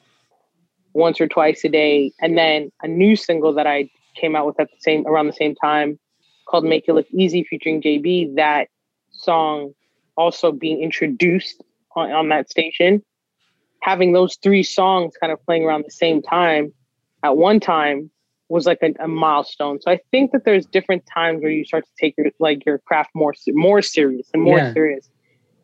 [0.93, 4.59] once or twice a day and then a new single that I came out with
[4.59, 5.99] at the same around the same time
[6.45, 8.67] called Make It Look Easy featuring JB that
[9.11, 9.73] song
[10.17, 11.63] also being introduced
[11.95, 13.01] on, on that station
[13.81, 16.73] having those three songs kind of playing around the same time
[17.23, 18.09] at one time
[18.49, 19.79] was like a, a milestone.
[19.81, 22.79] So I think that there's different times where you start to take your like your
[22.79, 24.73] craft more more serious and more Yeah.
[24.73, 25.09] serious.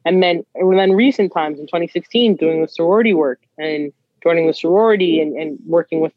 [0.08, 3.92] And then and then recent times in 2016 doing the sorority work and
[4.24, 6.14] joining the sorority and, and working with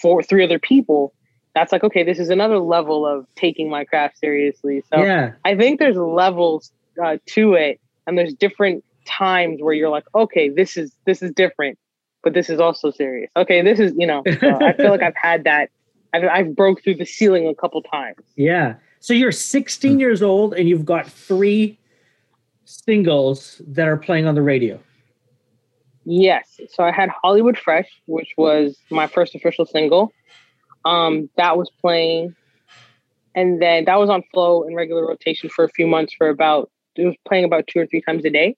[0.00, 1.12] four three other people,
[1.52, 4.84] that's like okay, this is another level of taking my craft seriously.
[4.92, 5.32] So yeah.
[5.44, 6.70] I think there's levels
[7.02, 11.32] uh, to it, and there's different times where you're like, okay, this is this is
[11.32, 11.76] different,
[12.22, 13.32] but this is also serious.
[13.36, 14.22] Okay, this is you know.
[14.40, 15.70] so I feel like I've had that.
[16.14, 18.22] I've I've broke through the ceiling a couple times.
[18.36, 18.74] Yeah.
[19.00, 21.77] So you're 16 years old and you've got three
[22.68, 24.78] singles that are playing on the radio.
[26.04, 26.60] Yes.
[26.68, 30.12] So I had Hollywood Fresh, which was my first official single.
[30.84, 32.34] Um, that was playing,
[33.34, 36.70] and then that was on flow in regular rotation for a few months for about
[36.96, 38.54] it was playing about two or three times a day.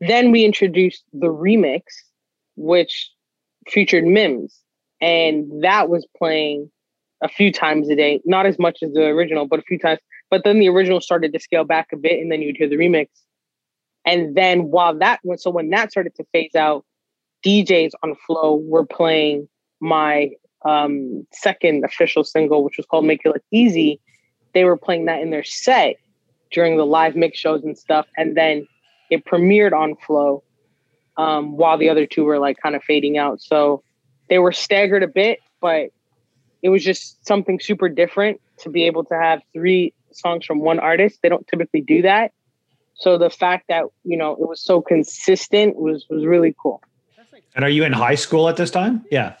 [0.00, 1.82] Then we introduced the remix,
[2.56, 3.10] which
[3.68, 4.58] featured Mims,
[5.00, 6.70] and that was playing
[7.22, 10.00] a few times a day, not as much as the original, but a few times.
[10.32, 12.78] But then the original started to scale back a bit, and then you'd hear the
[12.78, 13.08] remix.
[14.06, 16.86] And then while that went, so when that started to phase out,
[17.44, 19.46] DJs on Flow were playing
[19.80, 20.30] my
[20.64, 24.00] um, second official single, which was called Make It Look Easy.
[24.54, 25.96] They were playing that in their set
[26.50, 28.06] during the live mix shows and stuff.
[28.16, 28.66] And then
[29.10, 30.42] it premiered on Flow
[31.18, 33.42] um, while the other two were like kind of fading out.
[33.42, 33.82] So
[34.30, 35.90] they were staggered a bit, but
[36.62, 40.78] it was just something super different to be able to have three songs from one
[40.78, 41.18] artist.
[41.22, 42.32] They don't typically do that.
[42.94, 46.80] So the fact that you know it was so consistent was was really cool.
[47.54, 49.04] And are you in high school at this time?
[49.10, 49.34] Yeah.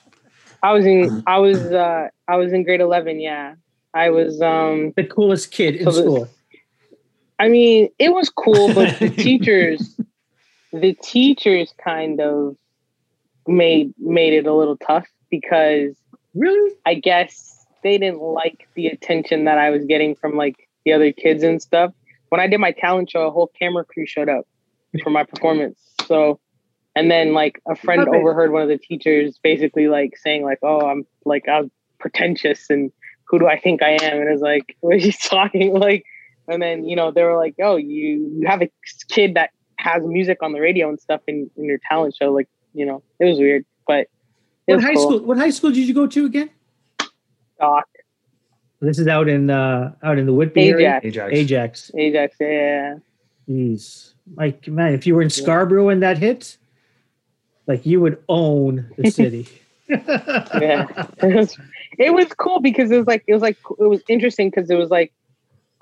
[0.62, 3.20] I was in I was uh I was in grade eleven.
[3.20, 3.54] Yeah,
[3.94, 4.40] I was.
[4.40, 6.28] um The coolest kid in So the- school.
[7.38, 9.98] I mean, it was cool, but the teachers,
[10.72, 12.56] the teachers kind of
[13.48, 15.96] made made it a little tough because
[16.34, 16.72] Really?
[16.86, 21.12] I guess they didn't like the attention that I was getting from like the other
[21.12, 21.92] kids and stuff.
[22.28, 24.46] When I did my talent show, a whole camera crew showed up
[25.02, 25.78] for my performance.
[26.06, 26.40] So,
[26.94, 28.16] and then like a friend Okay.
[28.16, 32.90] overheard one of the teachers basically like saying like, "Oh, I'm like I'm pretentious and
[33.28, 36.04] who do I think I am?" And it was like, "What are you talking like?"
[36.48, 38.70] And then you know they were like, "Oh, you you have a
[39.10, 42.48] kid that has music on the radio and stuff in, in your talent show." Like,
[42.74, 44.06] you know, it was weird, but
[44.66, 45.02] What high cool.
[45.02, 45.20] school?
[45.20, 46.50] What high school did you go to again?
[47.62, 47.86] Doc,
[48.80, 51.00] This is out in uh out in the Whitby area.
[51.02, 51.32] Ajax, Ajax.
[51.38, 51.90] Ajax.
[51.94, 52.94] Ajax, yeah.
[53.48, 54.14] Jeez.
[54.36, 56.58] Like man, if you were in Scarborough and that hit,
[57.68, 59.46] like you would own the city.
[59.88, 60.86] yeah
[61.22, 61.58] it was,
[61.98, 64.76] it was cool because it was like it was like it was interesting because it
[64.76, 65.12] was like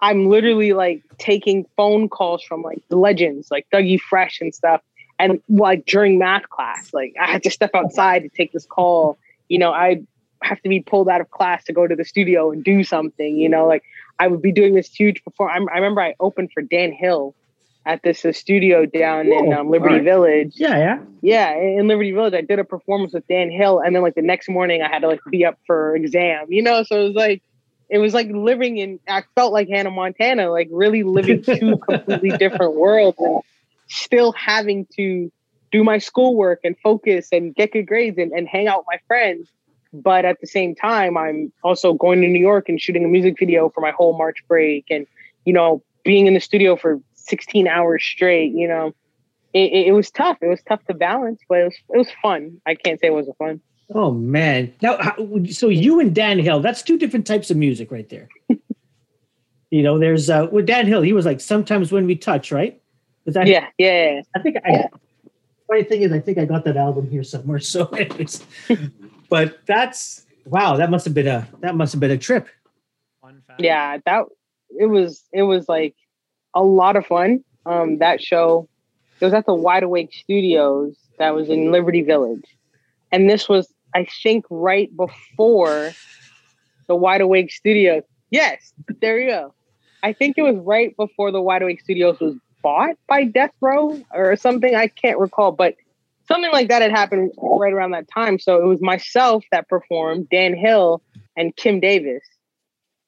[0.00, 4.80] i'm literally like taking phone calls from like the legends like dougie fresh and stuff
[5.20, 9.16] and like during math class like i had to step outside to take this call
[9.48, 10.02] you know i
[10.42, 13.36] have to be pulled out of class to go to the studio and do something
[13.36, 13.82] you know like
[14.18, 17.34] i would be doing this huge perform I, remember i opened for dan hill
[17.86, 20.04] at this uh, studio down in um, liberty Alright.
[20.04, 20.98] village yeah, yeah.
[21.22, 24.14] yeah, in in Liberty Village, I did a performance with Dan Hill, and then like
[24.14, 26.46] the next morning, I had to like be up for exam.
[26.50, 27.42] You know, so it was like
[27.90, 29.00] it was like living in.
[29.08, 33.40] I felt like Hannah Montana, like really living two completely different worlds, and
[33.88, 35.30] still having to
[35.72, 38.98] do my schoolwork and focus and get good grades and, and hang out with my
[39.06, 39.48] friends.
[39.92, 43.38] But at the same time, I'm also going to New York and shooting a music
[43.38, 45.06] video for my whole March break and,
[45.44, 48.94] you know, being in the studio for 16 hours straight, you know,
[49.52, 50.38] it, it, it was tough.
[50.40, 52.60] It was tough to balance, but it was, it was fun.
[52.66, 53.60] I can't say it wasn't fun.
[53.92, 54.72] Oh man!
[54.82, 54.98] Now,
[55.48, 58.28] so you and Dan Hill, that's two different types of music right there.
[59.70, 62.80] you know, there's uh with Dan Hill, he was like sometimes when we touch, right?
[63.24, 64.22] Was that yeah, yeah.
[64.36, 64.84] I think I
[65.66, 67.58] funny thing is I think I got that album here somewhere.
[67.58, 68.44] So anyways,
[69.30, 72.48] but that's wow, that must have been a that must have been a trip.
[73.58, 74.24] Yeah, that
[74.78, 75.94] it was it was like
[76.54, 77.44] a lot of fun.
[77.64, 78.68] Um that show
[79.20, 82.44] it was at the Wide Awake Studios that was in Liberty Village.
[83.12, 85.92] And this was I think right before
[86.86, 88.02] the Wide Awake Studios.
[88.30, 89.54] Yes, there you go.
[90.02, 94.00] I think it was right before the Wide Awake Studios was bought by Death Row
[94.12, 94.74] or something.
[94.74, 95.74] I can't recall, but
[96.30, 98.38] something like that had happened right around that time.
[98.38, 101.02] So it was myself that performed, Dan Hill,
[101.36, 102.22] and Kim Davis,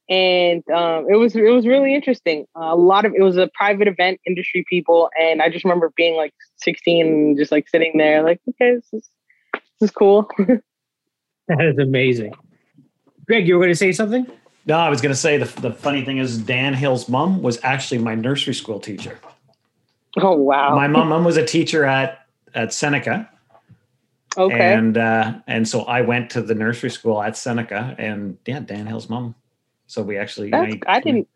[0.09, 2.47] and um, it was it was really interesting.
[2.57, 5.93] Uh, a lot of it was a private event, industry people, and I just remember
[5.97, 9.11] being like 16, and just like sitting there, like, okay, this is
[9.81, 10.29] this is cool.
[10.39, 12.35] that is amazing.
[13.27, 14.27] Greg, you were going to say something?
[14.67, 17.59] No, I was going to say the, the funny thing is Dan Hill's mom was
[17.63, 19.19] actually my nursery school teacher.
[20.19, 20.75] Oh wow!
[20.75, 22.22] My mom, mom was a teacher at
[22.55, 23.29] at Seneca.
[24.37, 24.73] Okay.
[24.73, 28.87] And uh, and so I went to the nursery school at Seneca, and yeah, Dan
[28.87, 29.35] Hill's mom.
[29.87, 30.51] So we actually.
[30.51, 31.29] That's, I didn't.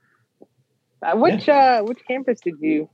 [1.02, 1.80] Uh, which yeah.
[1.80, 2.88] uh which campus did you?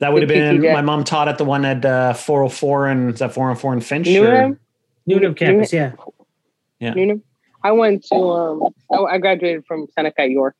[0.00, 3.20] That would have been my mom taught at the one at uh, 404 and is
[3.20, 4.06] that 404 and Finch?
[4.08, 4.58] Newnham.
[5.06, 5.92] Newnham campus, yeah.
[6.80, 6.94] Yeah.
[6.94, 7.22] Newnham.
[7.62, 10.56] I went to um I graduated from Seneca York.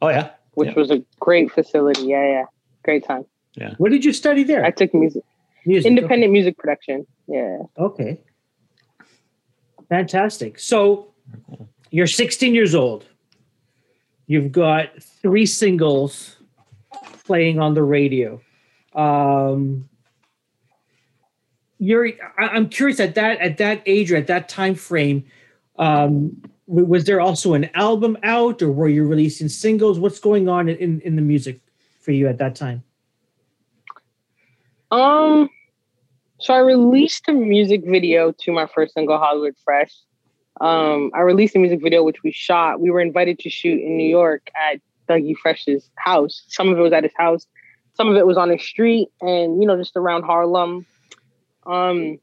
[0.00, 0.30] Oh yeah.
[0.54, 0.74] Which yeah.
[0.74, 2.02] was a great facility.
[2.02, 2.44] Yeah, yeah.
[2.84, 3.24] Great time.
[3.54, 3.74] Yeah.
[3.78, 4.64] What did you study there?
[4.64, 5.22] I took music.
[5.64, 5.88] Music.
[5.88, 6.32] Independent okay.
[6.32, 7.06] music production.
[7.28, 7.58] Yeah.
[7.78, 8.20] Okay.
[9.88, 10.58] Fantastic.
[10.58, 11.12] So
[11.90, 13.06] you're 16 years old.
[14.26, 16.36] You've got three singles
[17.24, 18.40] playing on the radio.
[18.94, 19.88] Um,
[21.78, 22.10] you're.
[22.38, 25.24] I'm curious at that at that age or at that time frame.
[25.78, 29.98] Um, was there also an album out, or were you releasing singles?
[29.98, 31.60] What's going on in in the music
[32.00, 32.84] for you at that time?
[34.92, 35.48] Um,
[36.38, 39.94] so I released a music video to my first single, Hollywood Fresh.
[40.60, 42.78] Um, I released a music video which we shot.
[42.78, 46.44] We were invited to shoot in New York at Dougie Fresh's house.
[46.48, 47.46] Some of it was at his house,
[47.94, 50.84] some of it was on his street, and you know, just around Harlem.
[51.64, 52.18] Um,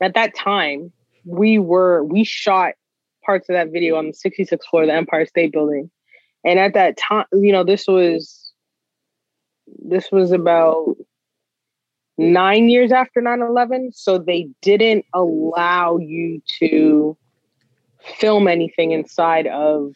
[0.00, 0.92] at that time,
[1.24, 2.74] we were we shot
[3.26, 5.90] parts of that video on the 66th floor of the Empire State Building,
[6.44, 8.52] and at that time, you know, this was
[9.84, 10.96] this was about
[12.18, 17.16] nine years after 9-11 so they didn't allow you to
[18.16, 19.92] film anything inside of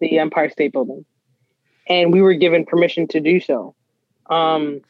[0.00, 1.04] the empire state building.
[1.88, 3.74] And we were given permission to do so.
[4.28, 4.80] Um,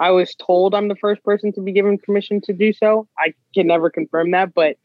[0.00, 3.08] i was told i'm the first person to be given permission to do so.
[3.18, 4.76] I can never confirm that but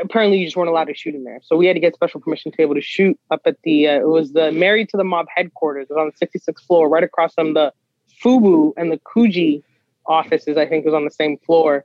[0.00, 1.40] apparently you just weren't allowed to shoot in there.
[1.42, 3.88] So we had to get special permission to be able to shoot up at the
[3.88, 5.86] uh, it was the married to the mob headquarters.
[5.90, 7.72] It was on the 66th floor right across from the
[8.22, 9.62] fubu and the Coogi
[10.08, 10.56] offices.
[10.56, 11.84] I think was on the same floor,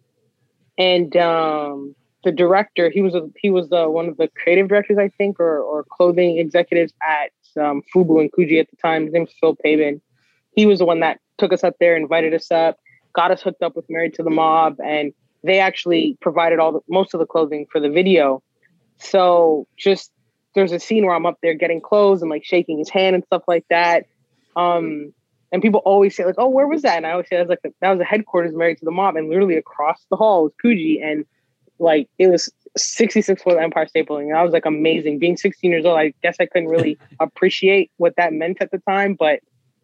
[0.77, 4.97] and um, the director he was a, he was the one of the creative directors
[4.97, 7.31] I think or or clothing executives at
[7.61, 9.05] um, Fubu and Coogi at the time.
[9.05, 10.01] His name was Phil Pavin.
[10.55, 12.77] He was the one that took us up there, invited us up,
[13.13, 16.79] got us hooked up with Married to the Mob, and they actually provided all the
[16.87, 18.43] most of the clothing for the video.
[18.97, 20.11] So just
[20.53, 23.23] there's a scene where I'm up there getting clothes and like shaking his hand and
[23.25, 24.05] stuff like that.
[24.55, 25.13] Um,
[25.51, 27.57] and people always say like, "Oh, where was that?" And I always say that was
[27.63, 30.53] like that was the headquarters married to the mob, and literally across the hall was
[30.63, 31.25] Coogi, and
[31.79, 34.29] like it was 66 for the Empire State Building.
[34.29, 35.19] And I was like amazing.
[35.19, 38.79] Being 16 years old, I guess I couldn't really appreciate what that meant at the
[38.79, 39.39] time, but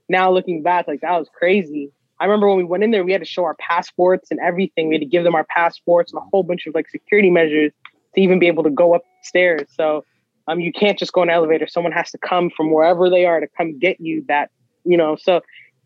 [0.09, 1.91] now looking back, like that was crazy.
[2.19, 4.87] I remember when we went in there, we had to show our passports and everything.
[4.87, 7.71] We had to give them our passports and a whole bunch of like security measures
[8.15, 9.67] to even be able to go upstairs.
[9.75, 10.03] So
[10.47, 11.67] um, you can't just go in an elevator.
[11.67, 14.49] Someone has to come from wherever they are to come get you that
[14.87, 15.41] you know, so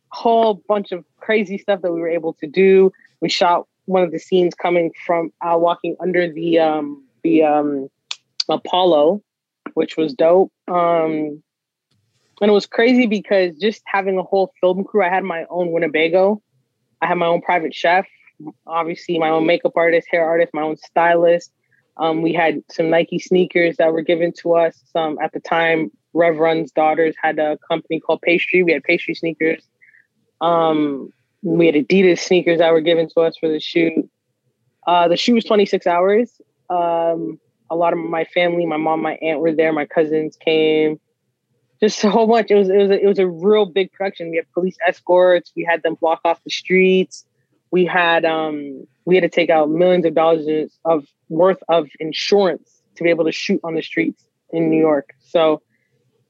[0.10, 2.92] whole bunch of crazy stuff that we were able to do.
[3.22, 7.90] We shot one of the scenes coming from uh, walking under the um, the um,
[8.50, 9.22] Apollo,
[9.74, 10.52] which was dope.
[10.68, 11.42] Um,
[12.42, 15.72] and it was crazy because just having a whole film crew, I had my own
[15.72, 16.42] Winnebago,
[17.02, 18.08] I had my own private chef,
[18.66, 21.52] obviously my own makeup artist, hair artist, my own stylist.
[21.98, 24.82] Um, we had some Nike sneakers that were given to us.
[24.96, 28.64] Um, at the time, Rev Run's daughters had a company called Pastry.
[28.64, 29.64] We had pastry sneakers.
[30.42, 34.10] Um, we had Adidas sneakers that were given to us for the shoot.
[34.86, 36.42] Uh, the shoot was 26 hours.
[36.70, 39.72] Um, a lot of my family, my mom, my aunt were there.
[39.72, 41.00] My cousins came.
[41.82, 42.52] Just a whole bunch.
[42.52, 44.30] It was it was a, it was a real big production.
[44.30, 45.52] We had police escorts.
[45.56, 47.26] We had them block off the streets.
[47.72, 50.46] We had um we had to take out millions of dollars
[50.86, 55.16] of worth of insurance to be able to shoot on the streets in New York.
[55.22, 55.62] So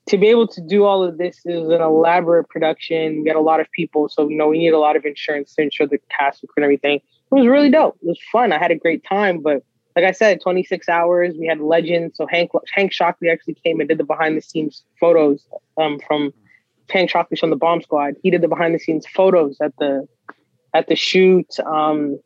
[0.08, 3.22] to be able to do all of this is an elaborate production.
[3.24, 5.54] We had a lot of people, so you know we need a lot of insurance
[5.56, 6.98] to ensure the cast and crew and everything.
[6.98, 7.98] It was really dope.
[8.02, 8.52] It was fun.
[8.52, 9.64] I had a great time, but
[9.96, 11.36] like I said, 26 hours.
[11.38, 12.18] We had legends.
[12.18, 15.46] So Hank Hank Shocklee actually came and did the behind the scenes photos
[15.78, 16.34] um, from
[16.90, 18.16] Hank Shocklee from the Bomb Squad.
[18.24, 20.08] He did the behind the scenes photos at the
[20.74, 21.48] at the shoot.
[21.66, 22.20] Um,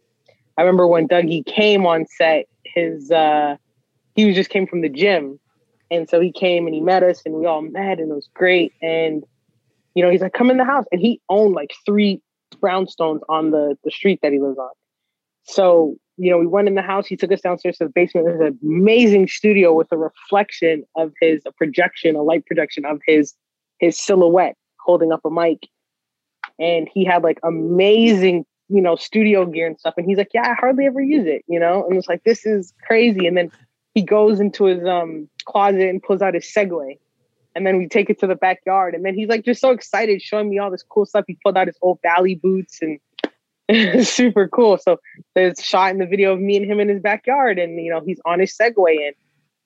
[0.57, 2.45] I remember when Dougie came on set.
[2.63, 3.57] His uh,
[4.15, 5.39] he was just came from the gym,
[5.91, 8.29] and so he came and he met us, and we all met, and it was
[8.33, 8.73] great.
[8.81, 9.23] And
[9.93, 12.21] you know, he's like, "Come in the house," and he owned like three
[12.55, 14.71] brownstones on the the street that he lives on.
[15.43, 17.07] So you know, we went in the house.
[17.07, 18.27] He took us downstairs to the basement.
[18.27, 23.01] There's an amazing studio with a reflection of his, a projection, a light projection of
[23.05, 23.33] his
[23.79, 25.67] his silhouette holding up a mic.
[26.57, 29.95] And he had like amazing, you know, studio gear and stuff.
[29.97, 31.85] And he's like, "Yeah, I hardly ever use it," you know.
[31.87, 33.51] And it's like, "This is crazy." And then
[33.93, 36.97] he goes into his um closet and pulls out his Segway.
[37.55, 38.95] And then we take it to the backyard.
[38.95, 41.23] And then he's like just so excited, showing me all this cool stuff.
[41.27, 42.99] He pulled out his old Valley boots and
[44.03, 44.77] super cool.
[44.77, 44.99] So
[45.33, 48.01] there's shot in the video of me and him in his backyard, and you know
[48.05, 49.15] he's on his Segway, and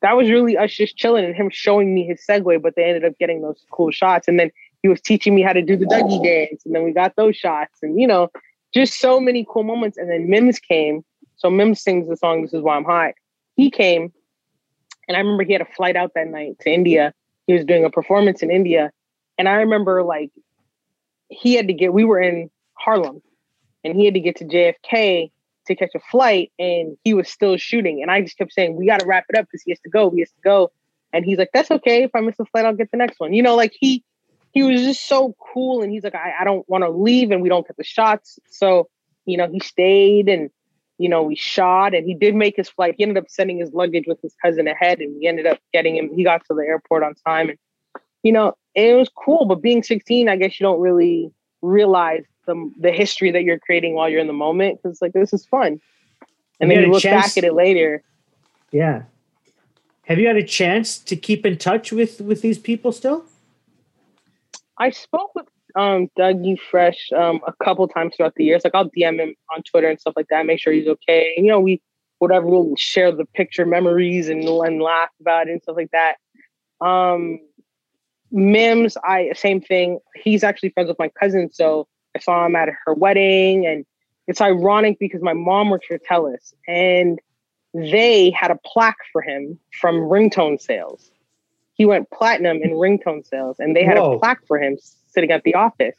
[0.01, 2.61] that was really us just chilling and him showing me his Segway.
[2.61, 5.53] But they ended up getting those cool shots, and then he was teaching me how
[5.53, 8.29] to do the Dougie dance, and then we got those shots, and you know,
[8.73, 9.97] just so many cool moments.
[9.97, 11.03] And then Mims came,
[11.35, 13.13] so Mims sings the song "This Is Why I'm Hot."
[13.55, 14.13] He came,
[15.09, 17.13] and I remember he had a flight out that night to India.
[17.47, 18.91] He was doing a performance in India,
[19.37, 20.31] and I remember like
[21.27, 21.91] he had to get.
[21.91, 23.21] We were in Harlem
[23.83, 25.31] and he had to get to JFK
[25.67, 28.01] to catch a flight and he was still shooting.
[28.01, 30.09] And I just kept saying, We gotta wrap it up because he has to go,
[30.09, 30.71] he has to go.
[31.13, 32.03] And he's like, That's okay.
[32.03, 33.33] If I miss the flight, I'll get the next one.
[33.33, 34.03] You know, like he
[34.51, 37.41] he was just so cool and he's like, I, I don't want to leave and
[37.41, 38.39] we don't get the shots.
[38.49, 38.89] So,
[39.25, 40.49] you know, he stayed and
[40.99, 42.93] you know, we shot and he did make his flight.
[42.97, 45.95] He ended up sending his luggage with his cousin ahead and we ended up getting
[45.95, 46.13] him.
[46.13, 47.57] He got to the airport on time and
[48.21, 49.45] you know, it was cool.
[49.45, 51.31] But being 16, I guess you don't really
[51.61, 55.33] realize the the history that you're creating while you're in the moment because like this
[55.33, 55.79] is fun
[56.59, 58.03] and You then you look chance- back at it later
[58.71, 59.03] Yeah.
[60.05, 63.23] Have you had a chance to keep in touch with with these people still?
[64.77, 68.63] i spoke with um dougie fresh um a couple times throughout the years.
[68.63, 71.33] Like i'll dm him on twitter and stuff like that make sure he's okay.
[71.35, 71.81] And you know we
[72.19, 76.17] whatever we'll share the picture memories and, and laugh about it and stuff like that.
[76.81, 77.39] Um
[78.31, 79.99] mims i same thing.
[80.15, 83.65] He's actually friends with my cousin so i saw him at her wedding.
[83.65, 83.85] And
[84.27, 87.19] it's ironic because my mom works for telus and
[87.73, 91.11] they had a plaque for him from ringtone sales.
[91.73, 94.13] He went platinum in ringtone sales and they had Whoa.
[94.13, 94.77] a plaque for him
[95.11, 95.95] sitting at the office.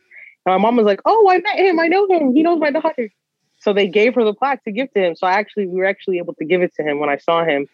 [0.46, 1.78] And my mom was like oh i met him.
[1.78, 2.34] I know him.
[2.34, 3.10] He knows my daughter.
[3.58, 5.14] So they gave her the plaque to give to him.
[5.16, 7.44] So i actually we were actually able to give it to him when i saw
[7.44, 7.66] him.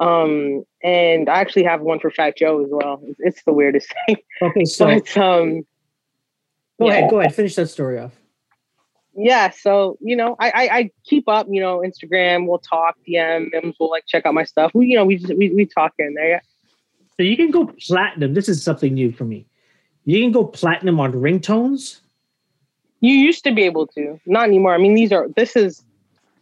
[0.00, 3.00] Um and i actually have one for fat joe as well.
[3.04, 4.16] It's, it's the weirdest thing.
[4.42, 5.62] Okay, so but um
[6.80, 6.92] go yeah.
[6.92, 8.12] ahead, go ahead, finish that story off.
[9.16, 12.46] yeah so you know I, I i keep up you know instagram.
[12.48, 14.72] We'll talk dm We'll like check out my stuff.
[14.74, 16.40] We you know we just we, we talk and there yeah.
[17.16, 18.34] So you can go platinum.
[18.34, 19.46] This is something new for me.
[20.04, 22.00] You can go platinum on ringtones.
[23.00, 24.74] You used to be able to, not anymore.
[24.74, 25.84] I mean, these are this is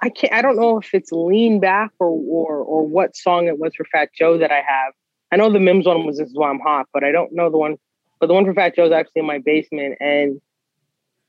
[0.01, 3.59] I can't I don't know if it's lean back or or or what song it
[3.59, 4.93] was for Fat Joe that I have.
[5.31, 7.51] I know the Mims one was This Is Why I'm Hot, but I don't know
[7.51, 7.77] the one
[8.21, 10.41] but the one for Fat Joe is actually in my basement and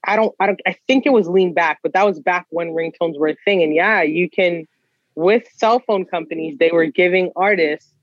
[0.06, 2.69] I don't I don't I think it was lean back, but that was back when
[2.69, 3.63] ringtones were a thing.
[3.63, 4.67] And yeah, you can
[5.15, 7.93] with cell phone companies, they were giving artists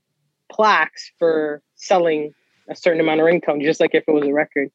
[0.51, 2.33] plaques for selling
[2.69, 4.71] a certain amount of ringtone, just like if it was a record.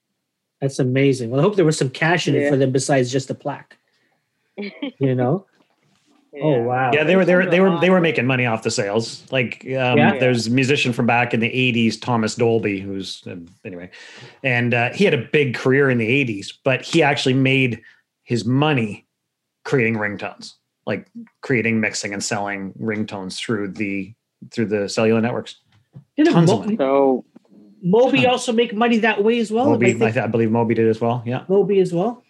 [0.61, 1.31] That's amazing.
[1.31, 3.77] Well, I hope there was some cash in it for them besides just the plaque.
[4.99, 5.47] You know?
[6.43, 6.91] Oh wow.
[6.93, 9.25] Yeah, they were they were they were they were making money off the sales.
[9.31, 10.19] Like um, Yeah.
[10.19, 13.91] there's a musician from back in the '80s, Thomas Dolby, who's uh, anyway,
[14.43, 17.81] and uh, he had a big career in the '80s, but he actually made
[18.25, 19.07] his money
[19.65, 20.55] creating ringtones,
[20.85, 21.07] like
[21.41, 24.13] creating, mixing, and selling ringtones through the
[24.51, 25.57] through the cellular networks.
[26.17, 26.77] Didn't tons of money.
[26.77, 27.25] So
[27.87, 29.67] Moby also make money that way as well?
[29.67, 31.23] Moby, I I, think I believe Moby did as well.
[31.25, 31.45] Yeah.
[31.49, 32.25] Moby as well.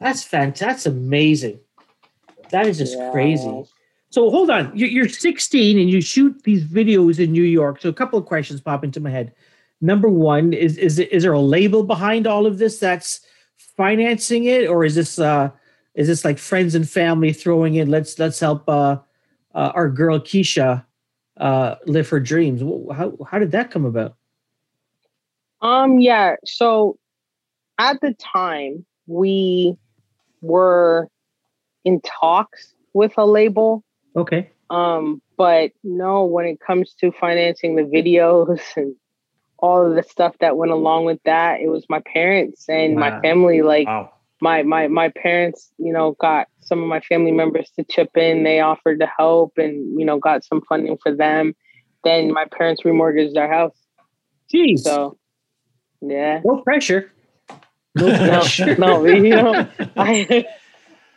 [0.00, 0.66] That's fantastic.
[0.66, 1.60] That's amazing.
[2.50, 3.12] That is just Yeah.
[3.12, 3.64] crazy.
[4.10, 4.72] So hold on.
[4.74, 7.80] You're, you're 16 and you shoot these videos in New York.
[7.80, 9.32] So a couple of questions pop into my head.
[9.80, 13.20] Number one is is is there a label behind all of this that's
[13.76, 15.50] financing it, or is this uh,
[15.94, 17.90] is this like friends and family throwing in?
[17.90, 18.98] Let's let's help uh,
[19.54, 20.84] uh, our girl Keisha
[21.36, 22.60] uh, live her dreams.
[22.94, 24.14] How how did that come about?
[25.62, 26.00] Um.
[26.00, 26.36] Yeah.
[26.44, 26.98] So
[27.78, 29.76] at the time, we
[30.40, 31.08] were
[31.84, 33.84] in talks with a label.
[34.16, 34.50] Okay.
[34.70, 38.94] Um, but no, when it comes to financing the videos and
[39.58, 43.10] all of the stuff that went along with that, it was my parents and wow.
[43.10, 43.62] my family.
[43.62, 44.12] Like wow.
[44.40, 48.44] my my my parents, you know, got some of my family members to chip in.
[48.44, 51.54] They offered to help and you know got some funding for them.
[52.04, 53.76] Then my parents remortgaged their house.
[54.52, 54.80] Jeez.
[54.80, 55.16] So
[56.02, 56.40] yeah.
[56.44, 57.12] No pressure.
[57.94, 58.76] No, pressure.
[58.76, 60.46] no, no, you know, I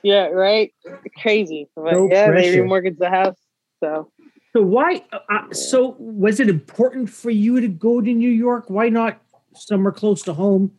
[0.03, 0.71] yeah, right.
[1.19, 2.51] Crazy, but no yeah, pressure.
[2.51, 3.37] they remortgaged the house.
[3.79, 4.11] So,
[4.53, 5.03] so why?
[5.11, 8.65] Uh, uh, so was it important for you to go to New York?
[8.67, 9.19] Why not
[9.55, 10.71] somewhere close to home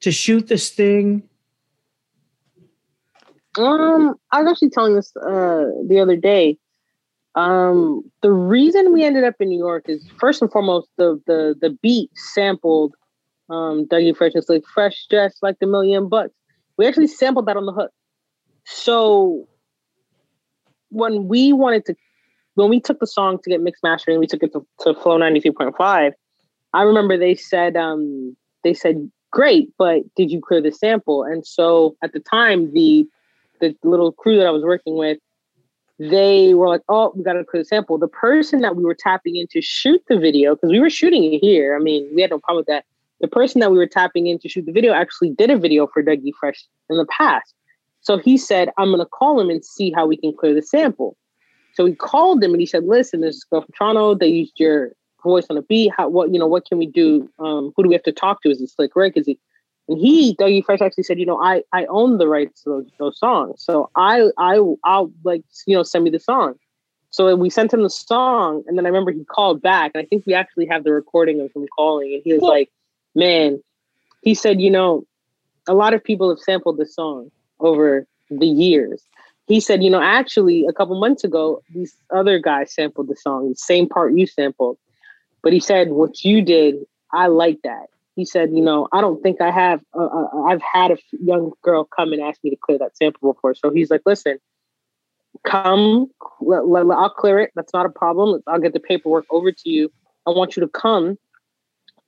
[0.00, 1.22] to shoot this thing?
[3.56, 6.58] Um, I was actually telling this uh the other day.
[7.34, 11.56] Um, the reason we ended up in New York is first and foremost the the
[11.60, 12.94] the beat sampled
[13.48, 16.34] um Dougie Fresh and like fresh dress like the million bucks.
[16.76, 17.90] We actually sampled that on the hook.
[18.64, 19.48] So
[20.90, 21.94] when we wanted to,
[22.54, 25.18] when we took the song to get mixed mastering, we took it to, to Flow
[25.18, 26.12] 93.5.
[26.72, 31.22] I remember they said, um, they said, great, but did you clear the sample?
[31.22, 33.06] And so at the time, the
[33.60, 35.18] the little crew that I was working with,
[35.98, 37.96] they were like, oh, we got to clear the sample.
[37.96, 41.24] The person that we were tapping in to shoot the video, because we were shooting
[41.24, 41.74] it here.
[41.74, 42.84] I mean, we had no problem with that.
[43.20, 45.86] The person that we were tapping in to shoot the video actually did a video
[45.86, 47.54] for Dougie Fresh in the past.
[48.00, 50.62] So he said, I'm going to call him and see how we can clear the
[50.62, 51.16] sample.
[51.74, 54.14] So we called him and he said, listen, there's this girl from Toronto.
[54.14, 54.92] They used your
[55.22, 55.92] voice on a beat.
[55.96, 57.28] How, what, you know, what can we do?
[57.38, 58.50] Um, who do we have to talk to?
[58.50, 59.14] Is it Slick Rick?
[59.16, 59.38] Is it?
[59.88, 62.86] And he, Dougie Fresh actually said, you know, I, I own the rights to those,
[62.98, 63.62] those songs.
[63.62, 66.54] So I, I, I'll like, you know, send me the song.
[67.10, 68.62] So we sent him the song.
[68.66, 71.40] And then I remember he called back and I think we actually have the recording
[71.40, 72.70] of him calling and he was like,
[73.16, 73.60] man,
[74.22, 75.04] he said, you know,
[75.66, 79.02] a lot of people have sampled this song over the years.
[79.48, 83.48] He said, you know, actually, a couple months ago, these other guys sampled the song,
[83.48, 84.78] the same part you sampled.
[85.42, 86.76] But he said, what you did,
[87.12, 87.86] I like that.
[88.16, 91.52] He said, you know, I don't think I have, uh, uh, I've had a young
[91.62, 93.54] girl come and ask me to clear that sample before.
[93.54, 94.38] So he's like, listen,
[95.44, 96.10] come,
[96.40, 97.52] I'll clear it.
[97.54, 98.42] That's not a problem.
[98.46, 99.92] I'll get the paperwork over to you.
[100.26, 101.18] I want you to come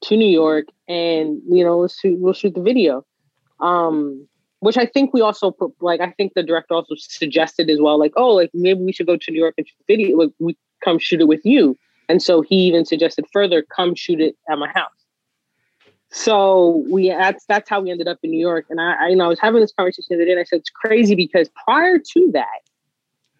[0.03, 3.05] to New York and, you know, let's shoot, we'll shoot the video.
[3.61, 4.29] Um,
[4.61, 7.99] which I think we also put, like I think the director also suggested as well,
[7.99, 10.17] like oh, like maybe we should go to New York and shoot the video.
[10.17, 11.77] Like we come shoot it with you,
[12.09, 14.91] and so he even suggested further, come shoot it at my house.
[16.11, 18.67] So we that's that's how we ended up in New York.
[18.71, 20.45] And I, I you know I was having this conversation the other day, and I
[20.45, 22.61] said it's crazy because prior to that,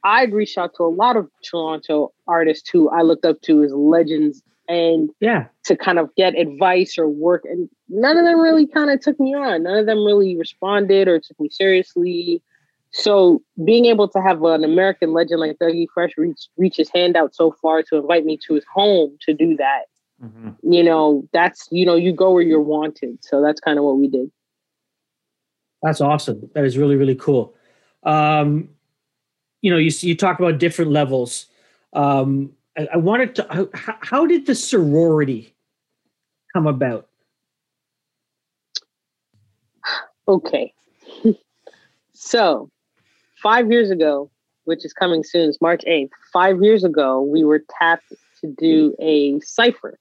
[0.05, 3.73] I'd reached out to a lot of Toronto artists who I looked up to as
[3.73, 5.47] legends and yeah.
[5.65, 9.19] to kind of get advice or work and none of them really kind of took
[9.19, 9.63] me on.
[9.63, 12.43] None of them really responded or took me seriously.
[12.91, 17.17] So being able to have an american legend like dougie fresh reach reach his hand
[17.17, 19.85] out so far to invite me to his home to do that
[20.23, 20.51] mm-hmm.
[20.63, 23.19] you know that's you know you go where you're wanted.
[23.23, 24.31] So that's kind of what we did.
[25.83, 26.51] That's awesome.
[26.55, 27.55] That is really really cool.
[28.03, 28.71] Um
[29.61, 31.47] you know you you talk about different levels.
[31.93, 33.69] Um I, I wanted to.
[33.75, 35.55] How, how did the sorority
[36.55, 37.09] come about?
[40.29, 40.73] Okay,
[42.13, 42.71] so
[43.43, 44.31] five years ago,
[44.65, 46.13] which is coming soon, it's March eighth.
[46.33, 48.13] Five years ago, we were tapped
[48.43, 49.99] to do a cipher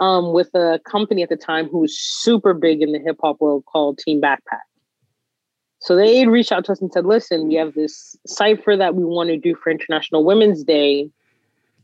[0.00, 3.40] um, with a company at the time who was super big in the hip hop
[3.40, 4.62] world called Team Backpack.
[5.80, 9.04] So they reached out to us and said, listen, we have this cipher that we
[9.04, 11.10] want to do for International Women's Day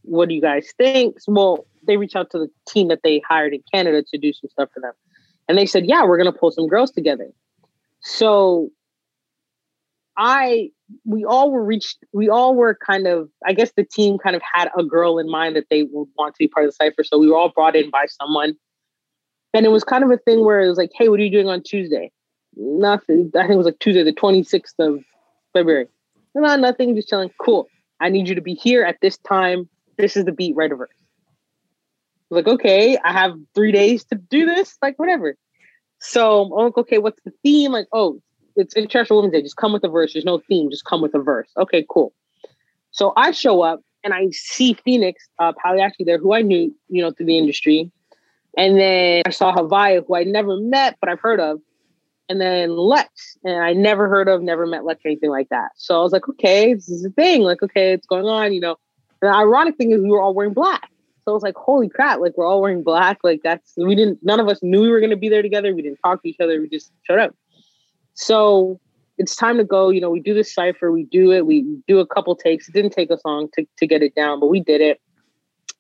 [0.05, 1.17] what do you guys think?
[1.27, 4.49] Well, they reached out to the team that they hired in Canada to do some
[4.51, 4.93] stuff for them.
[5.49, 7.29] And they said, yeah, we're going to pull some girls together.
[8.01, 8.71] So
[10.17, 10.71] I,
[11.05, 14.43] we all were reached, we all were kind of, I guess the team kind of
[14.55, 17.05] had a girl in mind that they would want to be part of the cipher.
[17.05, 18.55] So we were all brought in by someone.
[19.53, 21.31] And it was kind of a thing where it was like, hey, what are you
[21.31, 22.11] doing on Tuesday?
[22.57, 23.31] Nothing.
[23.35, 25.03] I think it was like Tuesday, the 26th of
[25.53, 25.87] February.
[26.35, 27.31] No, nothing, just chilling.
[27.39, 27.69] Cool.
[28.01, 30.91] I need you to be here at this time this is the beat, a verse.
[32.31, 35.37] Like, okay, I have three days to do this, like whatever.
[36.01, 37.73] So I'm like, okay, what's the theme?
[37.73, 38.21] Like, oh,
[38.57, 39.43] it's International Women's Day.
[39.43, 40.13] Just come with a verse.
[40.13, 40.71] There's no theme.
[40.71, 41.49] Just come with a verse.
[41.57, 42.13] Okay, cool.
[42.91, 45.53] So I show up and I see Phoenix, uh,
[46.01, 47.91] there, who I knew, you know, through the industry.
[48.57, 51.61] And then I saw Haviah, who I never met, but I've heard of.
[52.29, 53.37] and then Lex.
[53.45, 55.71] And I never heard of, never met Lex anything like that.
[55.77, 57.43] So I was like, okay, this is a thing.
[57.43, 58.77] Like, okay, it's going on, you know.
[59.25, 60.91] The ironic thing is we were all wearing black.
[61.22, 63.20] So I was like, holy crap, like we're all wearing black.
[63.25, 65.75] Like that's we didn't none of us knew we were gonna be there together.
[65.75, 67.35] We didn't talk to each other, we just showed up.
[68.12, 68.79] So
[69.16, 69.89] it's time to go.
[69.89, 72.68] You know, we do the cipher, we do it, we do a couple takes.
[72.68, 75.01] It didn't take us long to, to get it down, but we did it.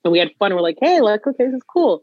[0.04, 0.54] And we had fun.
[0.54, 2.02] We're like, hey, like, okay, this is cool.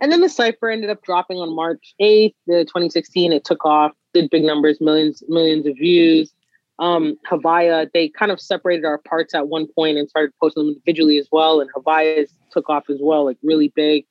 [0.00, 3.32] And then the cipher ended up dropping on March 8th, the 2016.
[3.32, 6.34] It took off, did big numbers, millions, millions of views.
[6.78, 10.74] Um, Haviah, they kind of separated our parts at one point and started posting them
[10.74, 11.60] individually as well.
[11.60, 14.04] And Haviah's took off as well, like really big.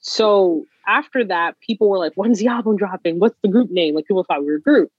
[0.00, 3.18] So after that, people were like, when's the album dropping?
[3.18, 3.94] What's the group name?
[3.94, 4.90] Like people thought we were a group.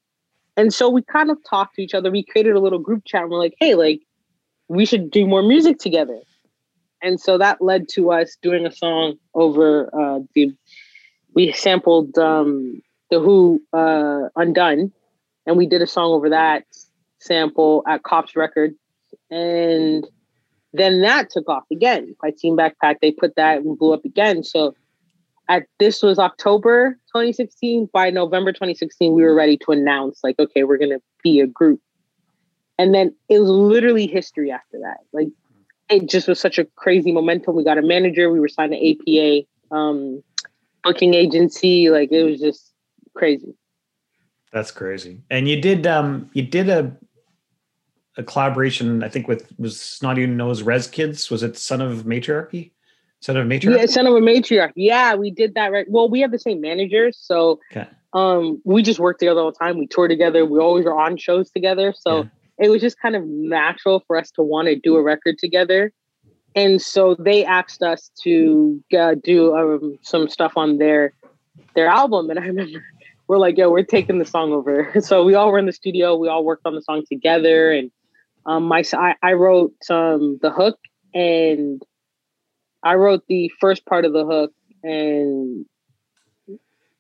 [0.56, 2.12] And so we kind of talked to each other.
[2.12, 4.02] We created a little group chat and we're like, hey, like
[4.68, 6.20] we should do more music together
[7.04, 10.56] and so that led to us doing a song over uh, the.
[11.36, 12.82] We sampled um,
[13.12, 14.92] the Who uh, "Undone,"
[15.46, 16.66] and we did a song over that
[17.24, 18.76] sample at Cops Records,
[19.30, 20.06] and
[20.74, 22.96] then that took off again by Team Backpack.
[23.02, 24.44] They put that and blew up again.
[24.44, 24.76] So
[25.50, 27.90] at this was October 2016.
[27.94, 31.80] By November 2016, we were ready to announce like, okay, we're gonna be a group.
[32.80, 34.98] And then it was literally history after that.
[35.12, 35.28] Like
[35.90, 37.56] it just was such a crazy momentum.
[37.56, 38.32] We got a manager.
[38.32, 40.24] We were signed to APA um,
[40.84, 41.90] booking agency.
[41.90, 42.74] Like it was just
[43.16, 43.54] crazy.
[44.52, 45.22] That's crazy.
[45.30, 46.96] And you did um you did a
[48.18, 51.30] a collaboration, I think, with was not Snotty Nose Rez Kids.
[51.30, 52.72] Was it Son of Matriarchy?
[53.20, 53.80] Son of Matriarchy?
[53.80, 54.72] Yeah, Son of a Matriarch.
[54.76, 55.86] Yeah, we did that right.
[55.90, 57.88] Well, we have the same managers, so okay.
[58.14, 59.78] um we just work together all the time.
[59.78, 60.46] We tour together.
[60.46, 61.94] We always are on shows together.
[61.98, 65.02] So yeah it was just kind of natural for us to want to do a
[65.02, 65.92] record together.
[66.56, 71.14] And so they asked us to uh, do um, some stuff on their
[71.76, 72.30] their album.
[72.30, 72.84] And I remember
[73.28, 74.92] we're like, yo, we're taking the song over.
[75.02, 76.16] So we all were in the studio.
[76.16, 77.72] We all worked on the song together.
[77.72, 77.90] And
[78.46, 80.78] um, my I, I wrote um, the hook
[81.14, 81.82] and
[82.84, 84.52] I wrote the first part of the hook
[84.84, 85.66] and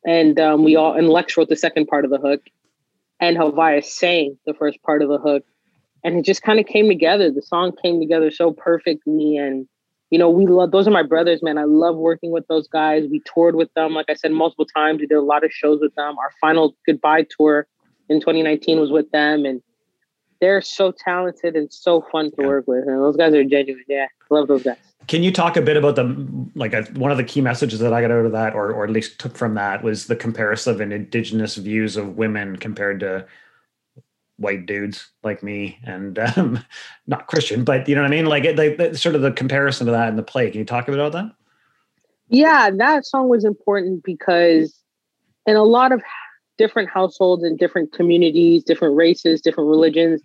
[0.06, 2.42] and um, we all and Lex wrote the second part of the hook
[3.24, 5.44] and Haviah sang the first part of the hook.
[6.04, 7.32] And it just kind of came together.
[7.32, 9.38] The song came together so perfectly.
[9.38, 9.66] And,
[10.10, 11.58] you know, we love those are my brothers, man.
[11.58, 13.06] I love working with those guys.
[13.10, 15.00] We toured with them, like I said, multiple times.
[15.00, 16.18] We did a lot of shows with them.
[16.18, 17.66] Our final goodbye tour
[18.10, 19.46] in 2019 was with them.
[19.46, 19.62] And
[20.44, 22.48] they're so talented and so fun to yeah.
[22.48, 22.86] work with.
[22.86, 23.86] And those guys are genuine.
[23.88, 24.08] Yeah.
[24.30, 24.76] Love those guys.
[25.08, 27.94] Can you talk a bit about the like a, one of the key messages that
[27.94, 30.74] I got out of that, or or at least took from that, was the comparison
[30.74, 33.26] of indigenous views of women compared to
[34.38, 36.64] white dudes like me and um,
[37.08, 38.26] not Christian, but you know what I mean?
[38.26, 40.50] Like, it, like sort of the comparison to that in the play.
[40.50, 41.36] Can you talk a bit about that?
[42.30, 44.80] Yeah, that song was important because
[45.46, 46.02] in a lot of
[46.58, 50.22] different households and different communities, different races, different religions,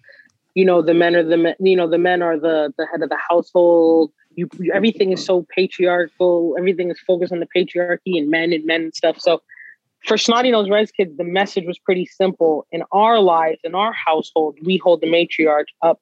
[0.55, 3.03] you know, the men are the men, you know the men are the the head
[3.03, 6.55] of the household you, everything is so patriarchal.
[6.57, 9.19] Everything is focused on the patriarchy and men and men and stuff.
[9.19, 9.43] So
[10.07, 12.67] for Snotty Nose Rez Kids, the message was pretty simple.
[12.71, 16.01] In our lives, in our household, we hold the matriarch up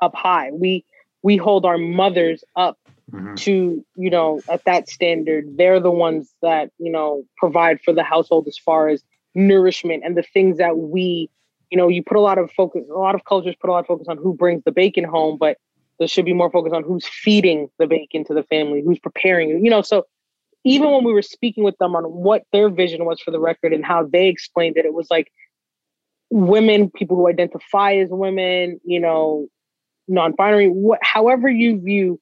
[0.00, 0.50] up high.
[0.52, 0.84] We
[1.22, 2.78] we hold our mothers up
[3.10, 3.34] mm-hmm.
[3.34, 5.56] to, you know, at that standard.
[5.56, 9.02] They're the ones that, you know, provide for the household as far as
[9.34, 11.30] nourishment and the things that we,
[11.70, 13.80] you know, you put a lot of focus, a lot of cultures put a lot
[13.80, 15.58] of focus on who brings the bacon home, but
[15.98, 19.50] there should be more focus on who's feeding the bacon to the family, who's preparing
[19.50, 19.62] it.
[19.62, 20.06] You know, so
[20.64, 23.72] even when we were speaking with them on what their vision was for the record
[23.72, 25.30] and how they explained it, it was like
[26.30, 29.46] women, people who identify as women, you know,
[30.08, 30.72] non-binary,
[31.02, 32.20] however you view,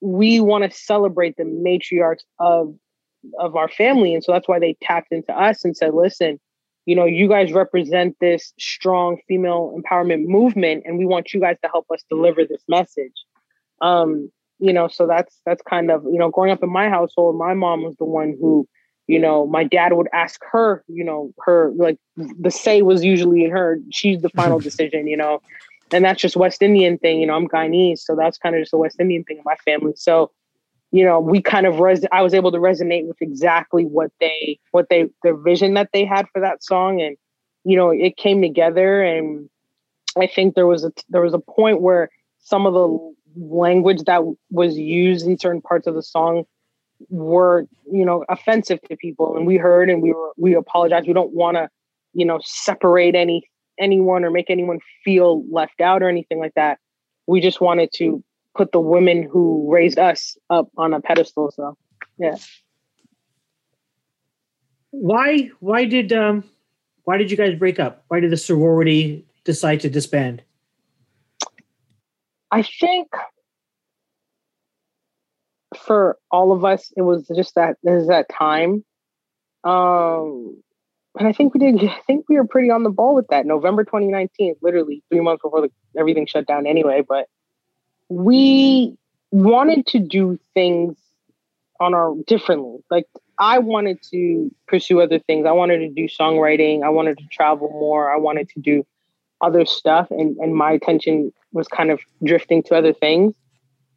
[0.00, 2.74] we want to celebrate the matriarchs of
[3.40, 6.38] of our family, and so that's why they tapped into us and said, "Listen,
[6.86, 11.56] you know, you guys represent this strong female empowerment movement, and we want you guys
[11.62, 13.24] to help us deliver this message.
[13.82, 14.30] Um,
[14.60, 17.54] you know, so that's that's kind of you know, growing up in my household, my
[17.54, 18.68] mom was the one who,
[19.08, 23.44] you know, my dad would ask her, you know, her like the say was usually
[23.44, 23.80] in her.
[23.90, 25.42] She's the final decision, you know,
[25.92, 27.20] and that's just West Indian thing.
[27.20, 29.56] You know, I'm Guyanese, so that's kind of just a West Indian thing in my
[29.56, 29.92] family.
[29.96, 30.30] So
[30.92, 34.58] you know, we kind of res- I was able to resonate with exactly what they
[34.70, 37.16] what they their vision that they had for that song, and
[37.64, 39.02] you know, it came together.
[39.02, 39.48] And
[40.18, 42.08] I think there was a there was a point where
[42.38, 46.44] some of the language that was used in certain parts of the song
[47.10, 51.04] were you know offensive to people, and we heard and we were we apologize.
[51.06, 51.68] We don't want to
[52.14, 53.42] you know separate any
[53.78, 56.78] anyone or make anyone feel left out or anything like that.
[57.26, 58.22] We just wanted to
[58.56, 61.50] put the women who raised us up on a pedestal.
[61.50, 61.76] So,
[62.18, 62.36] yeah.
[64.90, 65.50] Why?
[65.60, 66.44] Why did um,
[67.04, 68.04] Why did you guys break up?
[68.08, 70.42] Why did the sorority decide to disband?
[72.50, 73.08] I think
[75.76, 78.84] for all of us, it was just that there's that time.
[79.64, 80.62] Um,
[81.18, 81.84] and I think we did.
[81.88, 83.44] I think we were pretty on the ball with that.
[83.46, 86.66] November 2019, literally three months before the, everything shut down.
[86.66, 87.26] Anyway, but
[88.08, 88.96] we
[89.30, 90.96] wanted to do things
[91.80, 92.78] on our differently.
[92.90, 93.06] Like
[93.38, 95.46] I wanted to pursue other things.
[95.46, 96.82] I wanted to do songwriting.
[96.82, 98.12] I wanted to travel more.
[98.12, 98.86] I wanted to do
[99.40, 103.34] other stuff, and and my attention was kind of drifting to other things.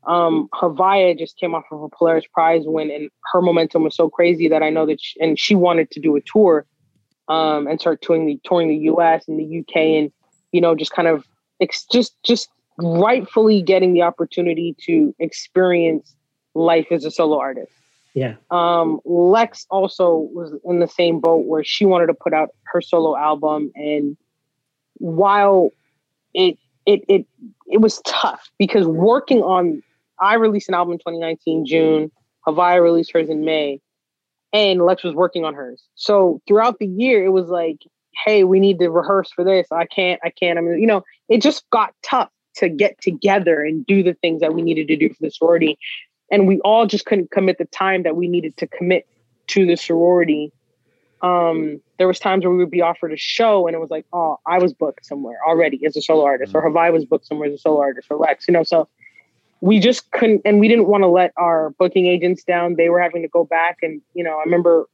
[0.06, 4.10] Um, Haviah just came off of a Polaris Prize win, and her momentum was so
[4.10, 6.66] crazy that I know that, she, and she wanted to do a tour,
[7.28, 9.28] um, and start touring the touring the U.S.
[9.28, 9.98] and the U.K.
[9.98, 10.12] and
[10.52, 11.26] you know just kind of
[11.62, 12.50] ex- just just
[12.82, 16.16] rightfully getting the opportunity to experience
[16.54, 17.72] life as a solo artist.
[18.14, 18.36] Yeah.
[18.52, 22.82] Um, Lex also was in the same boat where she wanted to put out her
[22.82, 24.18] solo album, and
[24.96, 25.72] while
[26.34, 27.26] it it it
[27.68, 29.84] it was tough because working on
[30.20, 32.12] I released an album in 2019 June,
[32.46, 33.80] Haviah released hers in May,
[34.52, 35.84] and Lex was working on hers.
[35.96, 37.78] So throughout the year, it was like,
[38.26, 39.68] hey, we need to rehearse for this.
[39.72, 40.58] I can't, I can't.
[40.58, 44.42] I mean, you know, it just got tough to get together and do the things
[44.42, 45.78] that we needed to do for the sorority.
[46.32, 49.08] And we all just couldn't commit the time that we needed to commit
[49.48, 50.52] to the sorority.
[51.22, 54.06] Um, there was times where we would be offered a show and it was like
[54.14, 57.50] oh i was booked somewhere already as a solo artist or Haviah was booked somewhere
[57.50, 58.88] as a solo artist or lex you know so
[59.62, 62.76] we just couldn't and we didn't want to let our booking agents down.
[62.76, 64.88] They were having to go back and you know i remember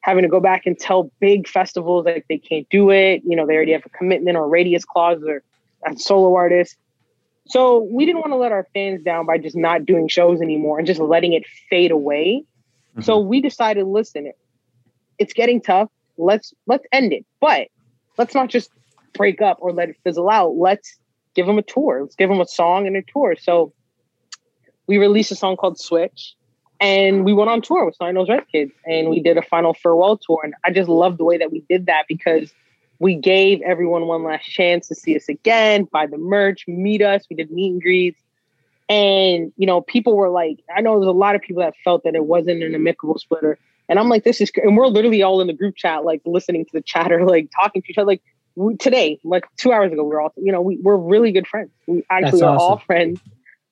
[0.00, 3.46] having to go back and tell big festivals like they can't do it you know
[3.46, 5.42] they already have a commitment or radius clause or
[5.96, 6.76] solo artists
[7.46, 10.78] so we didn't want to let our fans down by just not doing shows anymore
[10.78, 12.44] and just letting it fade away.
[12.92, 13.02] Mm-hmm.
[13.02, 14.32] So we decided, listen,
[15.18, 15.90] it's getting tough.
[16.16, 17.26] Let's let's end it.
[17.40, 17.68] But
[18.16, 18.70] let's not just
[19.12, 20.56] break up or let it fizzle out.
[20.56, 20.98] Let's
[21.34, 22.00] give them a tour.
[22.02, 23.36] Let's give them a song and a tour.
[23.38, 23.72] So
[24.86, 26.34] we released a song called Switch
[26.80, 29.74] and we went on tour with Snotty Nose Rez Kids and we did a final
[29.74, 30.40] farewell tour.
[30.42, 32.52] And I just love the way that we did that because
[32.98, 37.24] we gave everyone one last chance to see us again, buy the merch, meet us.
[37.28, 38.20] We did meet and greets.
[38.88, 42.04] And, you know, people were like, I know there's a lot of people that felt
[42.04, 43.58] that it wasn't an amicable splitter.
[43.88, 46.64] And I'm like, this is, and we're literally all in the group chat, like listening
[46.64, 48.06] to the chatter, like talking to each other.
[48.06, 48.22] Like
[48.56, 51.46] we, today, like two hours ago, we are all, you know, we, we're really good
[51.46, 51.70] friends.
[51.86, 53.20] We actually are all friends.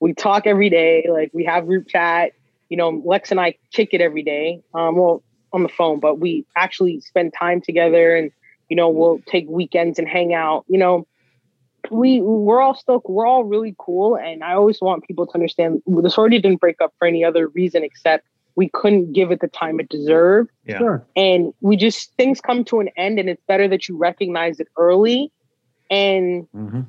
[0.01, 1.07] We talk every day.
[1.11, 2.33] Like we have group chat.
[2.69, 4.63] You know, Lex and I kick it every day.
[4.75, 8.31] Um, well, on the phone, but we actually spend time together and
[8.73, 10.65] you know, we'll take weekends and hang out.
[10.67, 11.07] You know,
[11.91, 15.83] we we're all still we're all really cool, and I always want people to understand
[15.87, 19.49] the sorority didn't break up for any other reason except we couldn't give it the
[19.49, 20.49] time it deserved.
[20.65, 20.79] Yeah.
[20.79, 21.07] Sure.
[21.17, 24.69] And we just things come to an end, and it's better that you recognize it
[24.79, 25.31] early,
[25.91, 26.81] and Mm-hmm.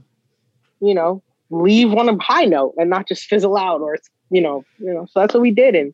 [0.80, 4.40] you know leave on a high note and not just fizzle out or it's you
[4.40, 5.94] know you know so that's what we did and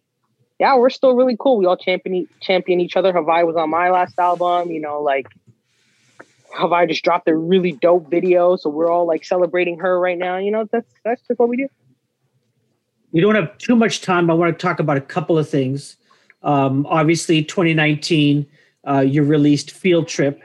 [0.60, 3.90] yeah we're still really cool we all champion champion each other Haviah was on my
[3.90, 5.28] last album you know like
[6.58, 10.38] Haviah just dropped a really dope video, so we're all like celebrating her right now.
[10.38, 11.68] You know, that's that's just what we do.
[13.12, 14.30] We don't have too much time.
[14.30, 15.98] I want to talk about a couple of things.
[16.44, 18.46] Um, obviously, 2019,
[18.88, 20.42] uh, you released Field Trip,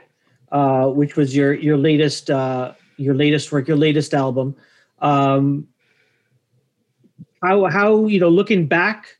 [0.51, 4.55] uh, which was your your latest uh, your latest work, your latest album.
[4.99, 5.67] Um,
[7.43, 9.17] how how you know looking back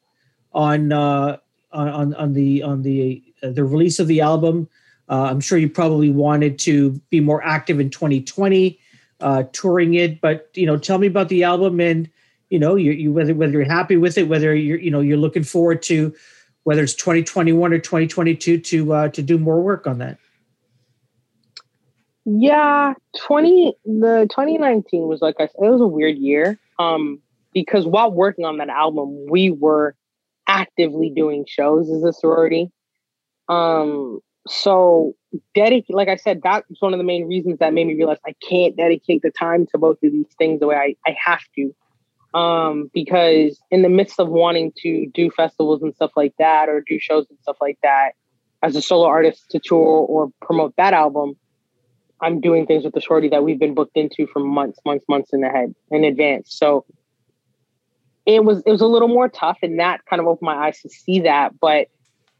[0.54, 1.38] on uh,
[1.72, 4.68] on on the on the uh, the release of the album
[5.10, 8.80] uh, I'm sure you probably wanted to be more active in 2020,
[9.20, 10.22] uh, touring it.
[10.22, 12.10] But you know, tell me about the album and
[12.50, 15.18] you know, you, you whether whether you're happy with it, whether you're you know you're
[15.18, 16.14] looking forward to
[16.64, 20.18] whether it's 2021 or 2022 to uh, to do more work on that.
[22.26, 26.58] Yeah, 20 the 2019 was like I said, it was a weird year.
[26.80, 27.22] Um,
[27.54, 29.96] because while working on that album, we were
[30.48, 32.70] actively doing shows as a sorority.
[33.48, 35.16] Um, so
[35.54, 38.18] dedicate like i said that was one of the main reasons that made me realize
[38.26, 41.42] i can't dedicate the time to both of these things the way i, I have
[41.56, 41.74] to.
[42.34, 46.84] Um, because in the midst of wanting to do festivals and stuff like that or
[46.86, 48.12] do shows and stuff like that
[48.62, 51.38] as a solo artist to tour or promote that album
[52.22, 55.32] i'm doing things with the sorority that we've been booked into for months months months
[55.32, 56.54] in ahead in advance.
[56.54, 56.86] So
[58.26, 60.82] it was it was a little more tough and that kind of opened my eyes
[60.82, 61.88] to see that but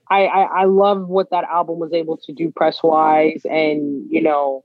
[0.10, 4.22] I, I, I love what that album was able to do press wise and you
[4.22, 4.64] know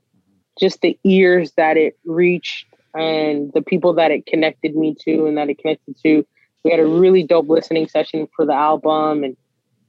[0.59, 5.37] just the ears that it reached and the people that it connected me to and
[5.37, 6.25] that it connected to
[6.63, 9.37] we had a really dope listening session for the album and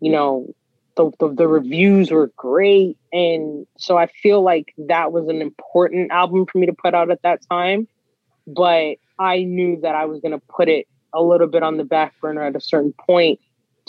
[0.01, 0.55] you know
[0.97, 2.99] the, the, the reviews were great.
[3.13, 7.11] And so I feel like that was an important album for me to put out
[7.11, 7.89] at that time.
[8.47, 11.85] But I knew that I was going to put it a little bit on the
[11.85, 13.41] back burner at a certain point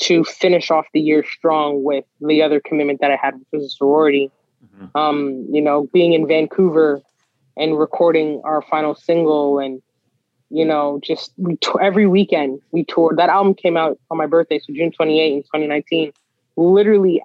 [0.01, 3.65] to finish off the year strong with the other commitment that I had, which was
[3.65, 4.31] a sorority.
[4.65, 4.97] Mm-hmm.
[4.97, 7.01] Um, you know, being in Vancouver
[7.57, 9.81] and recording our final single and
[10.49, 14.25] you know just we t- every weekend we toured that album came out on my
[14.25, 16.11] birthday so june 28 in 2019
[16.57, 17.21] literally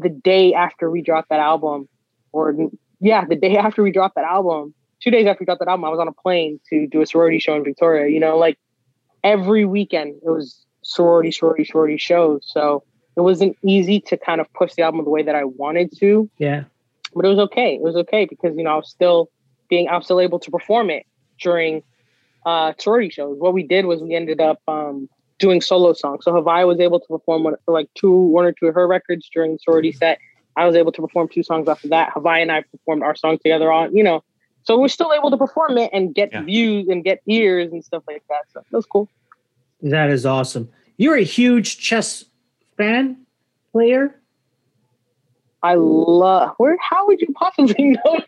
[0.00, 1.88] the day after we dropped that album,
[2.32, 2.54] or
[3.00, 5.84] yeah, the day after we dropped that album, two days after we dropped that album,
[5.84, 8.10] I was on a plane to do a sorority show in Victoria.
[8.10, 8.58] You know, like
[9.22, 12.42] every weekend it was sorority, sorority, sorority shows.
[12.46, 12.84] So
[13.16, 16.28] it wasn't easy to kind of push the album the way that I wanted to.
[16.38, 16.64] Yeah.
[17.14, 17.74] But it was okay.
[17.74, 19.30] It was okay because, you know, I was still
[19.68, 21.06] being, I was still able to perform it
[21.40, 21.82] during
[22.44, 23.38] uh, sorority shows.
[23.38, 25.08] What we did was we ended up um,
[25.38, 26.24] doing solo songs.
[26.24, 28.86] So Haviah was able to perform one, for like two, one or two of her
[28.86, 30.18] records during the sorority set.
[30.56, 32.12] I was able to perform two songs after that.
[32.14, 34.22] Haviah and I performed our song together on, you know,
[34.64, 36.42] so we're still able to perform it and get yeah.
[36.42, 38.42] views and get ears and stuff like that.
[38.52, 39.08] So that was cool.
[39.82, 40.68] That is awesome.
[40.96, 42.24] You're a huge chess
[42.76, 43.18] fan
[43.72, 44.20] player.
[45.62, 48.20] I love where how would you possibly know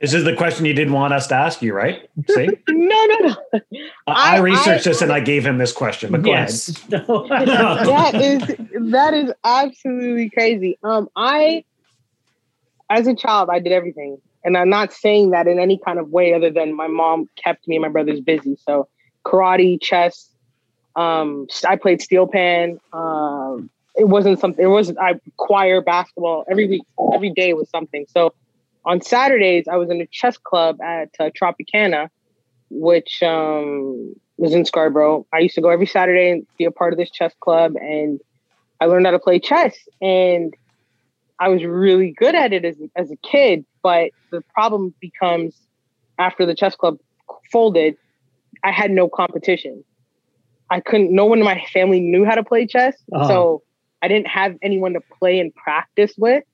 [0.00, 2.08] this is the question you didn't want us to ask you, right?
[2.28, 2.46] See?
[2.68, 3.18] no, no,
[3.52, 3.60] no.
[4.06, 6.68] I, I researched I, this and I gave him this question, but go yes.
[6.92, 7.48] ahead.
[7.48, 10.78] that is that is absolutely crazy.
[10.82, 11.64] Um, I
[12.90, 14.18] as a child, I did everything.
[14.44, 17.66] And I'm not saying that in any kind of way other than my mom kept
[17.66, 18.56] me and my brothers busy.
[18.64, 18.88] So
[19.24, 20.30] karate, chess,
[20.96, 22.80] um, I played steel pan.
[22.92, 24.64] Um, it wasn't something.
[24.64, 24.98] It wasn't.
[24.98, 26.82] I choir, basketball every week,
[27.14, 28.06] every day was something.
[28.08, 28.34] So
[28.84, 32.08] on Saturdays, I was in a chess club at uh, Tropicana,
[32.70, 35.26] which um, was in Scarborough.
[35.32, 38.20] I used to go every Saturday and be a part of this chess club, and
[38.80, 39.76] I learned how to play chess.
[40.00, 40.54] And
[41.38, 45.54] I was really good at it as, as a kid, but the problem becomes
[46.18, 46.98] after the chess club
[47.52, 47.96] folded,
[48.64, 49.84] I had no competition.
[50.70, 52.94] I couldn't, no one in my family knew how to play chess.
[53.12, 53.28] Uh-huh.
[53.28, 53.62] So
[54.02, 56.44] I didn't have anyone to play and practice with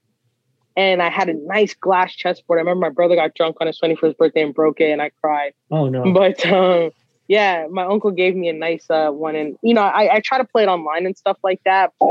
[0.77, 2.59] and I had a nice glass chessboard.
[2.59, 5.11] I remember my brother got drunk on his 21st birthday and broke it, and I
[5.21, 5.53] cried.
[5.71, 6.13] Oh no!
[6.13, 6.91] But um,
[7.29, 10.39] yeah, my uncle gave me a nice uh, one, and you know, I, I try
[10.39, 11.93] to play it online and stuff like that.
[12.01, 12.09] But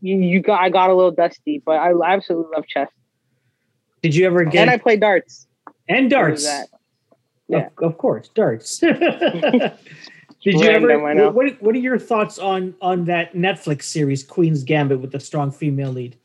[0.00, 2.88] you, you got, I got a little dusty, but I absolutely love chess.
[4.02, 4.62] Did you ever get?
[4.62, 5.46] And I play darts.
[5.88, 6.44] And darts.
[7.48, 8.82] Yeah, of, of course, darts.
[10.42, 11.30] Did you ever?
[11.30, 15.50] What, what are your thoughts on on that Netflix series Queen's Gambit with the strong
[15.50, 16.16] female lead?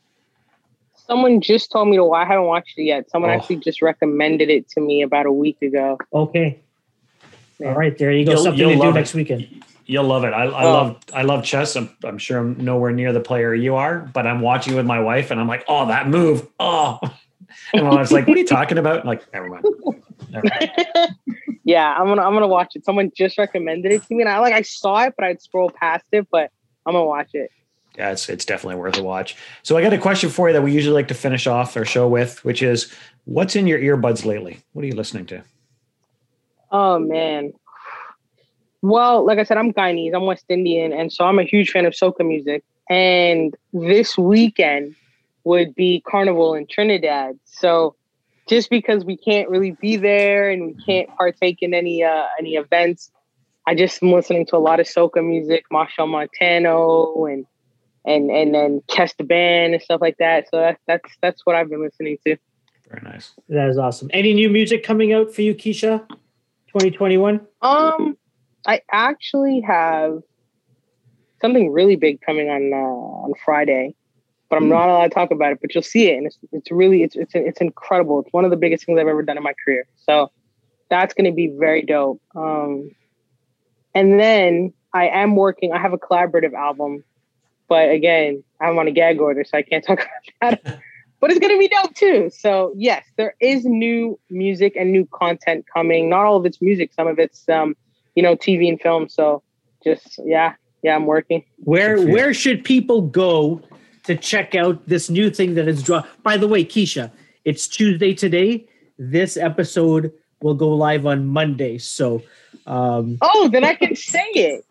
[0.94, 2.12] Someone just told me to.
[2.12, 3.10] I haven't watched it yet.
[3.10, 3.34] Someone oh.
[3.34, 5.98] actually just recommended it to me about a week ago.
[6.12, 6.60] Okay.
[7.58, 7.68] Yeah.
[7.68, 8.32] All right, there you go.
[8.32, 9.64] You'll, Something you'll to do next weekend.
[9.86, 10.32] You'll love it.
[10.32, 10.72] I, I oh.
[10.72, 11.76] love I love chess.
[11.76, 15.00] I'm, I'm sure I'm nowhere near the player you are, but I'm watching with my
[15.00, 17.00] wife, and I'm like, oh, that move, oh.
[17.72, 19.00] And I was like, what are you talking about?
[19.00, 19.64] I'm like, never mind.
[20.30, 21.16] Never mind.
[21.64, 22.84] yeah, I'm gonna I'm gonna watch it.
[22.84, 25.70] Someone just recommended it to me, and I like I saw it, but I'd scroll
[25.70, 26.28] past it.
[26.30, 26.50] But
[26.86, 27.50] I'm gonna watch it
[27.96, 29.36] yeah, it's it's definitely worth a watch.
[29.62, 31.84] So I got a question for you that we usually like to finish off our
[31.84, 32.92] show with, which is,
[33.24, 34.60] what's in your earbuds lately?
[34.72, 35.42] What are you listening to?
[36.72, 37.52] Oh man.
[38.82, 40.14] Well, like I said, I'm Guyanese.
[40.14, 42.64] I'm West Indian, and so I'm a huge fan of soca music.
[42.90, 44.94] And this weekend
[45.44, 47.38] would be Carnival in Trinidad.
[47.44, 47.94] So
[48.48, 52.56] just because we can't really be there and we can't partake in any uh, any
[52.56, 53.10] events,
[53.66, 57.46] I just am listening to a lot of soca music, Machel Montano and
[58.04, 60.46] and and then Kes the Band and stuff like that.
[60.50, 62.36] So that's that's that's what I've been listening to.
[62.88, 63.32] Very nice.
[63.48, 64.10] That is awesome.
[64.12, 66.06] Any new music coming out for you, Keisha?
[66.68, 67.40] 2021?
[67.62, 68.18] Um,
[68.66, 70.22] I actually have
[71.40, 73.94] something really big coming on uh, on Friday,
[74.54, 74.70] but I'm mm.
[74.70, 75.58] not allowed to talk about it.
[75.60, 78.20] But you'll see it, and it's it's really it's it's it's incredible.
[78.20, 79.86] It's one of the biggest things I've ever done in my career.
[80.06, 80.30] So
[80.90, 82.20] that's going to be very dope.
[82.36, 82.90] Um,
[83.94, 85.72] and then I am working.
[85.72, 87.04] I have a collaborative album
[87.68, 90.06] but again, I'm on a gag order, so I can't talk
[90.40, 90.80] about that.
[91.20, 92.30] but it's gonna be dope too.
[92.30, 96.08] So yes, there is new music and new content coming.
[96.08, 97.76] Not all of it's music, some of it's um,
[98.14, 99.08] you know, TV and film.
[99.08, 99.42] So
[99.82, 101.44] just yeah, yeah, I'm working.
[101.58, 103.60] Where where should people go
[104.04, 106.04] to check out this new thing that is draw?
[106.22, 107.10] By the way, Keisha,
[107.44, 108.66] it's Tuesday today.
[108.98, 111.78] This episode will go live on Monday.
[111.78, 112.22] So
[112.66, 114.64] um Oh, then I can say it.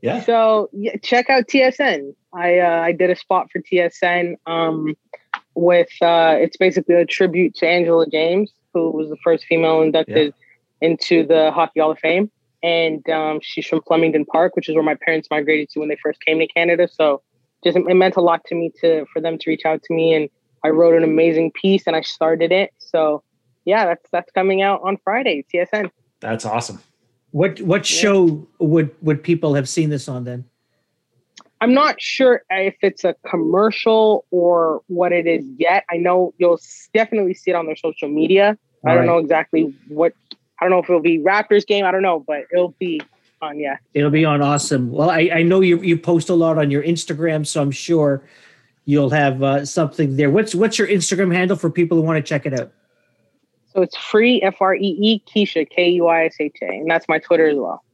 [0.00, 0.22] Yeah.
[0.22, 2.14] So yeah, check out TSN.
[2.32, 4.96] I uh, I did a spot for TSN um,
[5.54, 10.34] with uh, it's basically a tribute to Angela James, who was the first female inducted
[10.80, 10.88] yeah.
[10.88, 12.30] into the Hockey Hall of Fame,
[12.62, 15.98] and um, she's from Flemingdon Park, which is where my parents migrated to when they
[16.02, 16.88] first came to Canada.
[16.90, 17.22] So
[17.64, 20.14] just it meant a lot to me to for them to reach out to me
[20.14, 20.28] and
[20.64, 22.72] I wrote an amazing piece and I started it.
[22.78, 23.22] So
[23.64, 25.90] yeah, that's that's coming out on Friday, TSN.
[26.20, 26.80] That's awesome.
[27.30, 28.00] What what Yeah.
[28.00, 30.44] show would would people have seen this on then?
[31.60, 35.84] I'm not sure if it's a commercial or what it is yet.
[35.90, 36.60] I know you'll
[36.94, 38.56] definitely see it on their social media.
[38.86, 39.06] I don't right.
[39.06, 40.12] know exactly what.
[40.60, 41.84] I don't know if it'll be Raptors game.
[41.84, 43.00] I don't know, but it'll be
[43.42, 43.58] on.
[43.58, 43.76] Yeah.
[43.94, 44.90] It'll be on awesome.
[44.90, 48.22] Well, I, I know you you post a lot on your Instagram, so I'm sure
[48.84, 50.30] you'll have uh, something there.
[50.30, 52.72] What's what's your Instagram handle for people who want to check it out?
[53.74, 54.40] So it's free.
[54.42, 57.48] F R E E Keisha K U I S H A, and that's my Twitter
[57.48, 57.84] as well.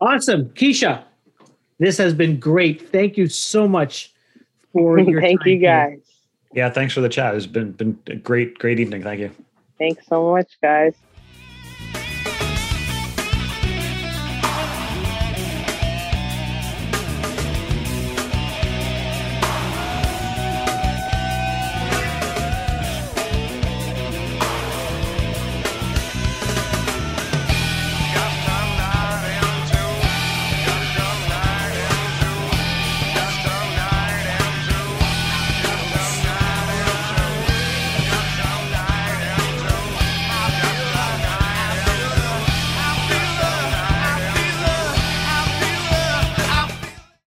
[0.00, 1.04] Awesome, Keisha.
[1.78, 2.88] This has been great.
[2.90, 4.12] Thank you so much
[4.72, 5.90] for your Thank time you here.
[5.90, 6.00] guys.
[6.52, 7.34] Yeah, thanks for the chat.
[7.34, 9.02] It's been been a great, great evening.
[9.02, 9.30] Thank you.
[9.78, 10.94] Thanks so much, guys.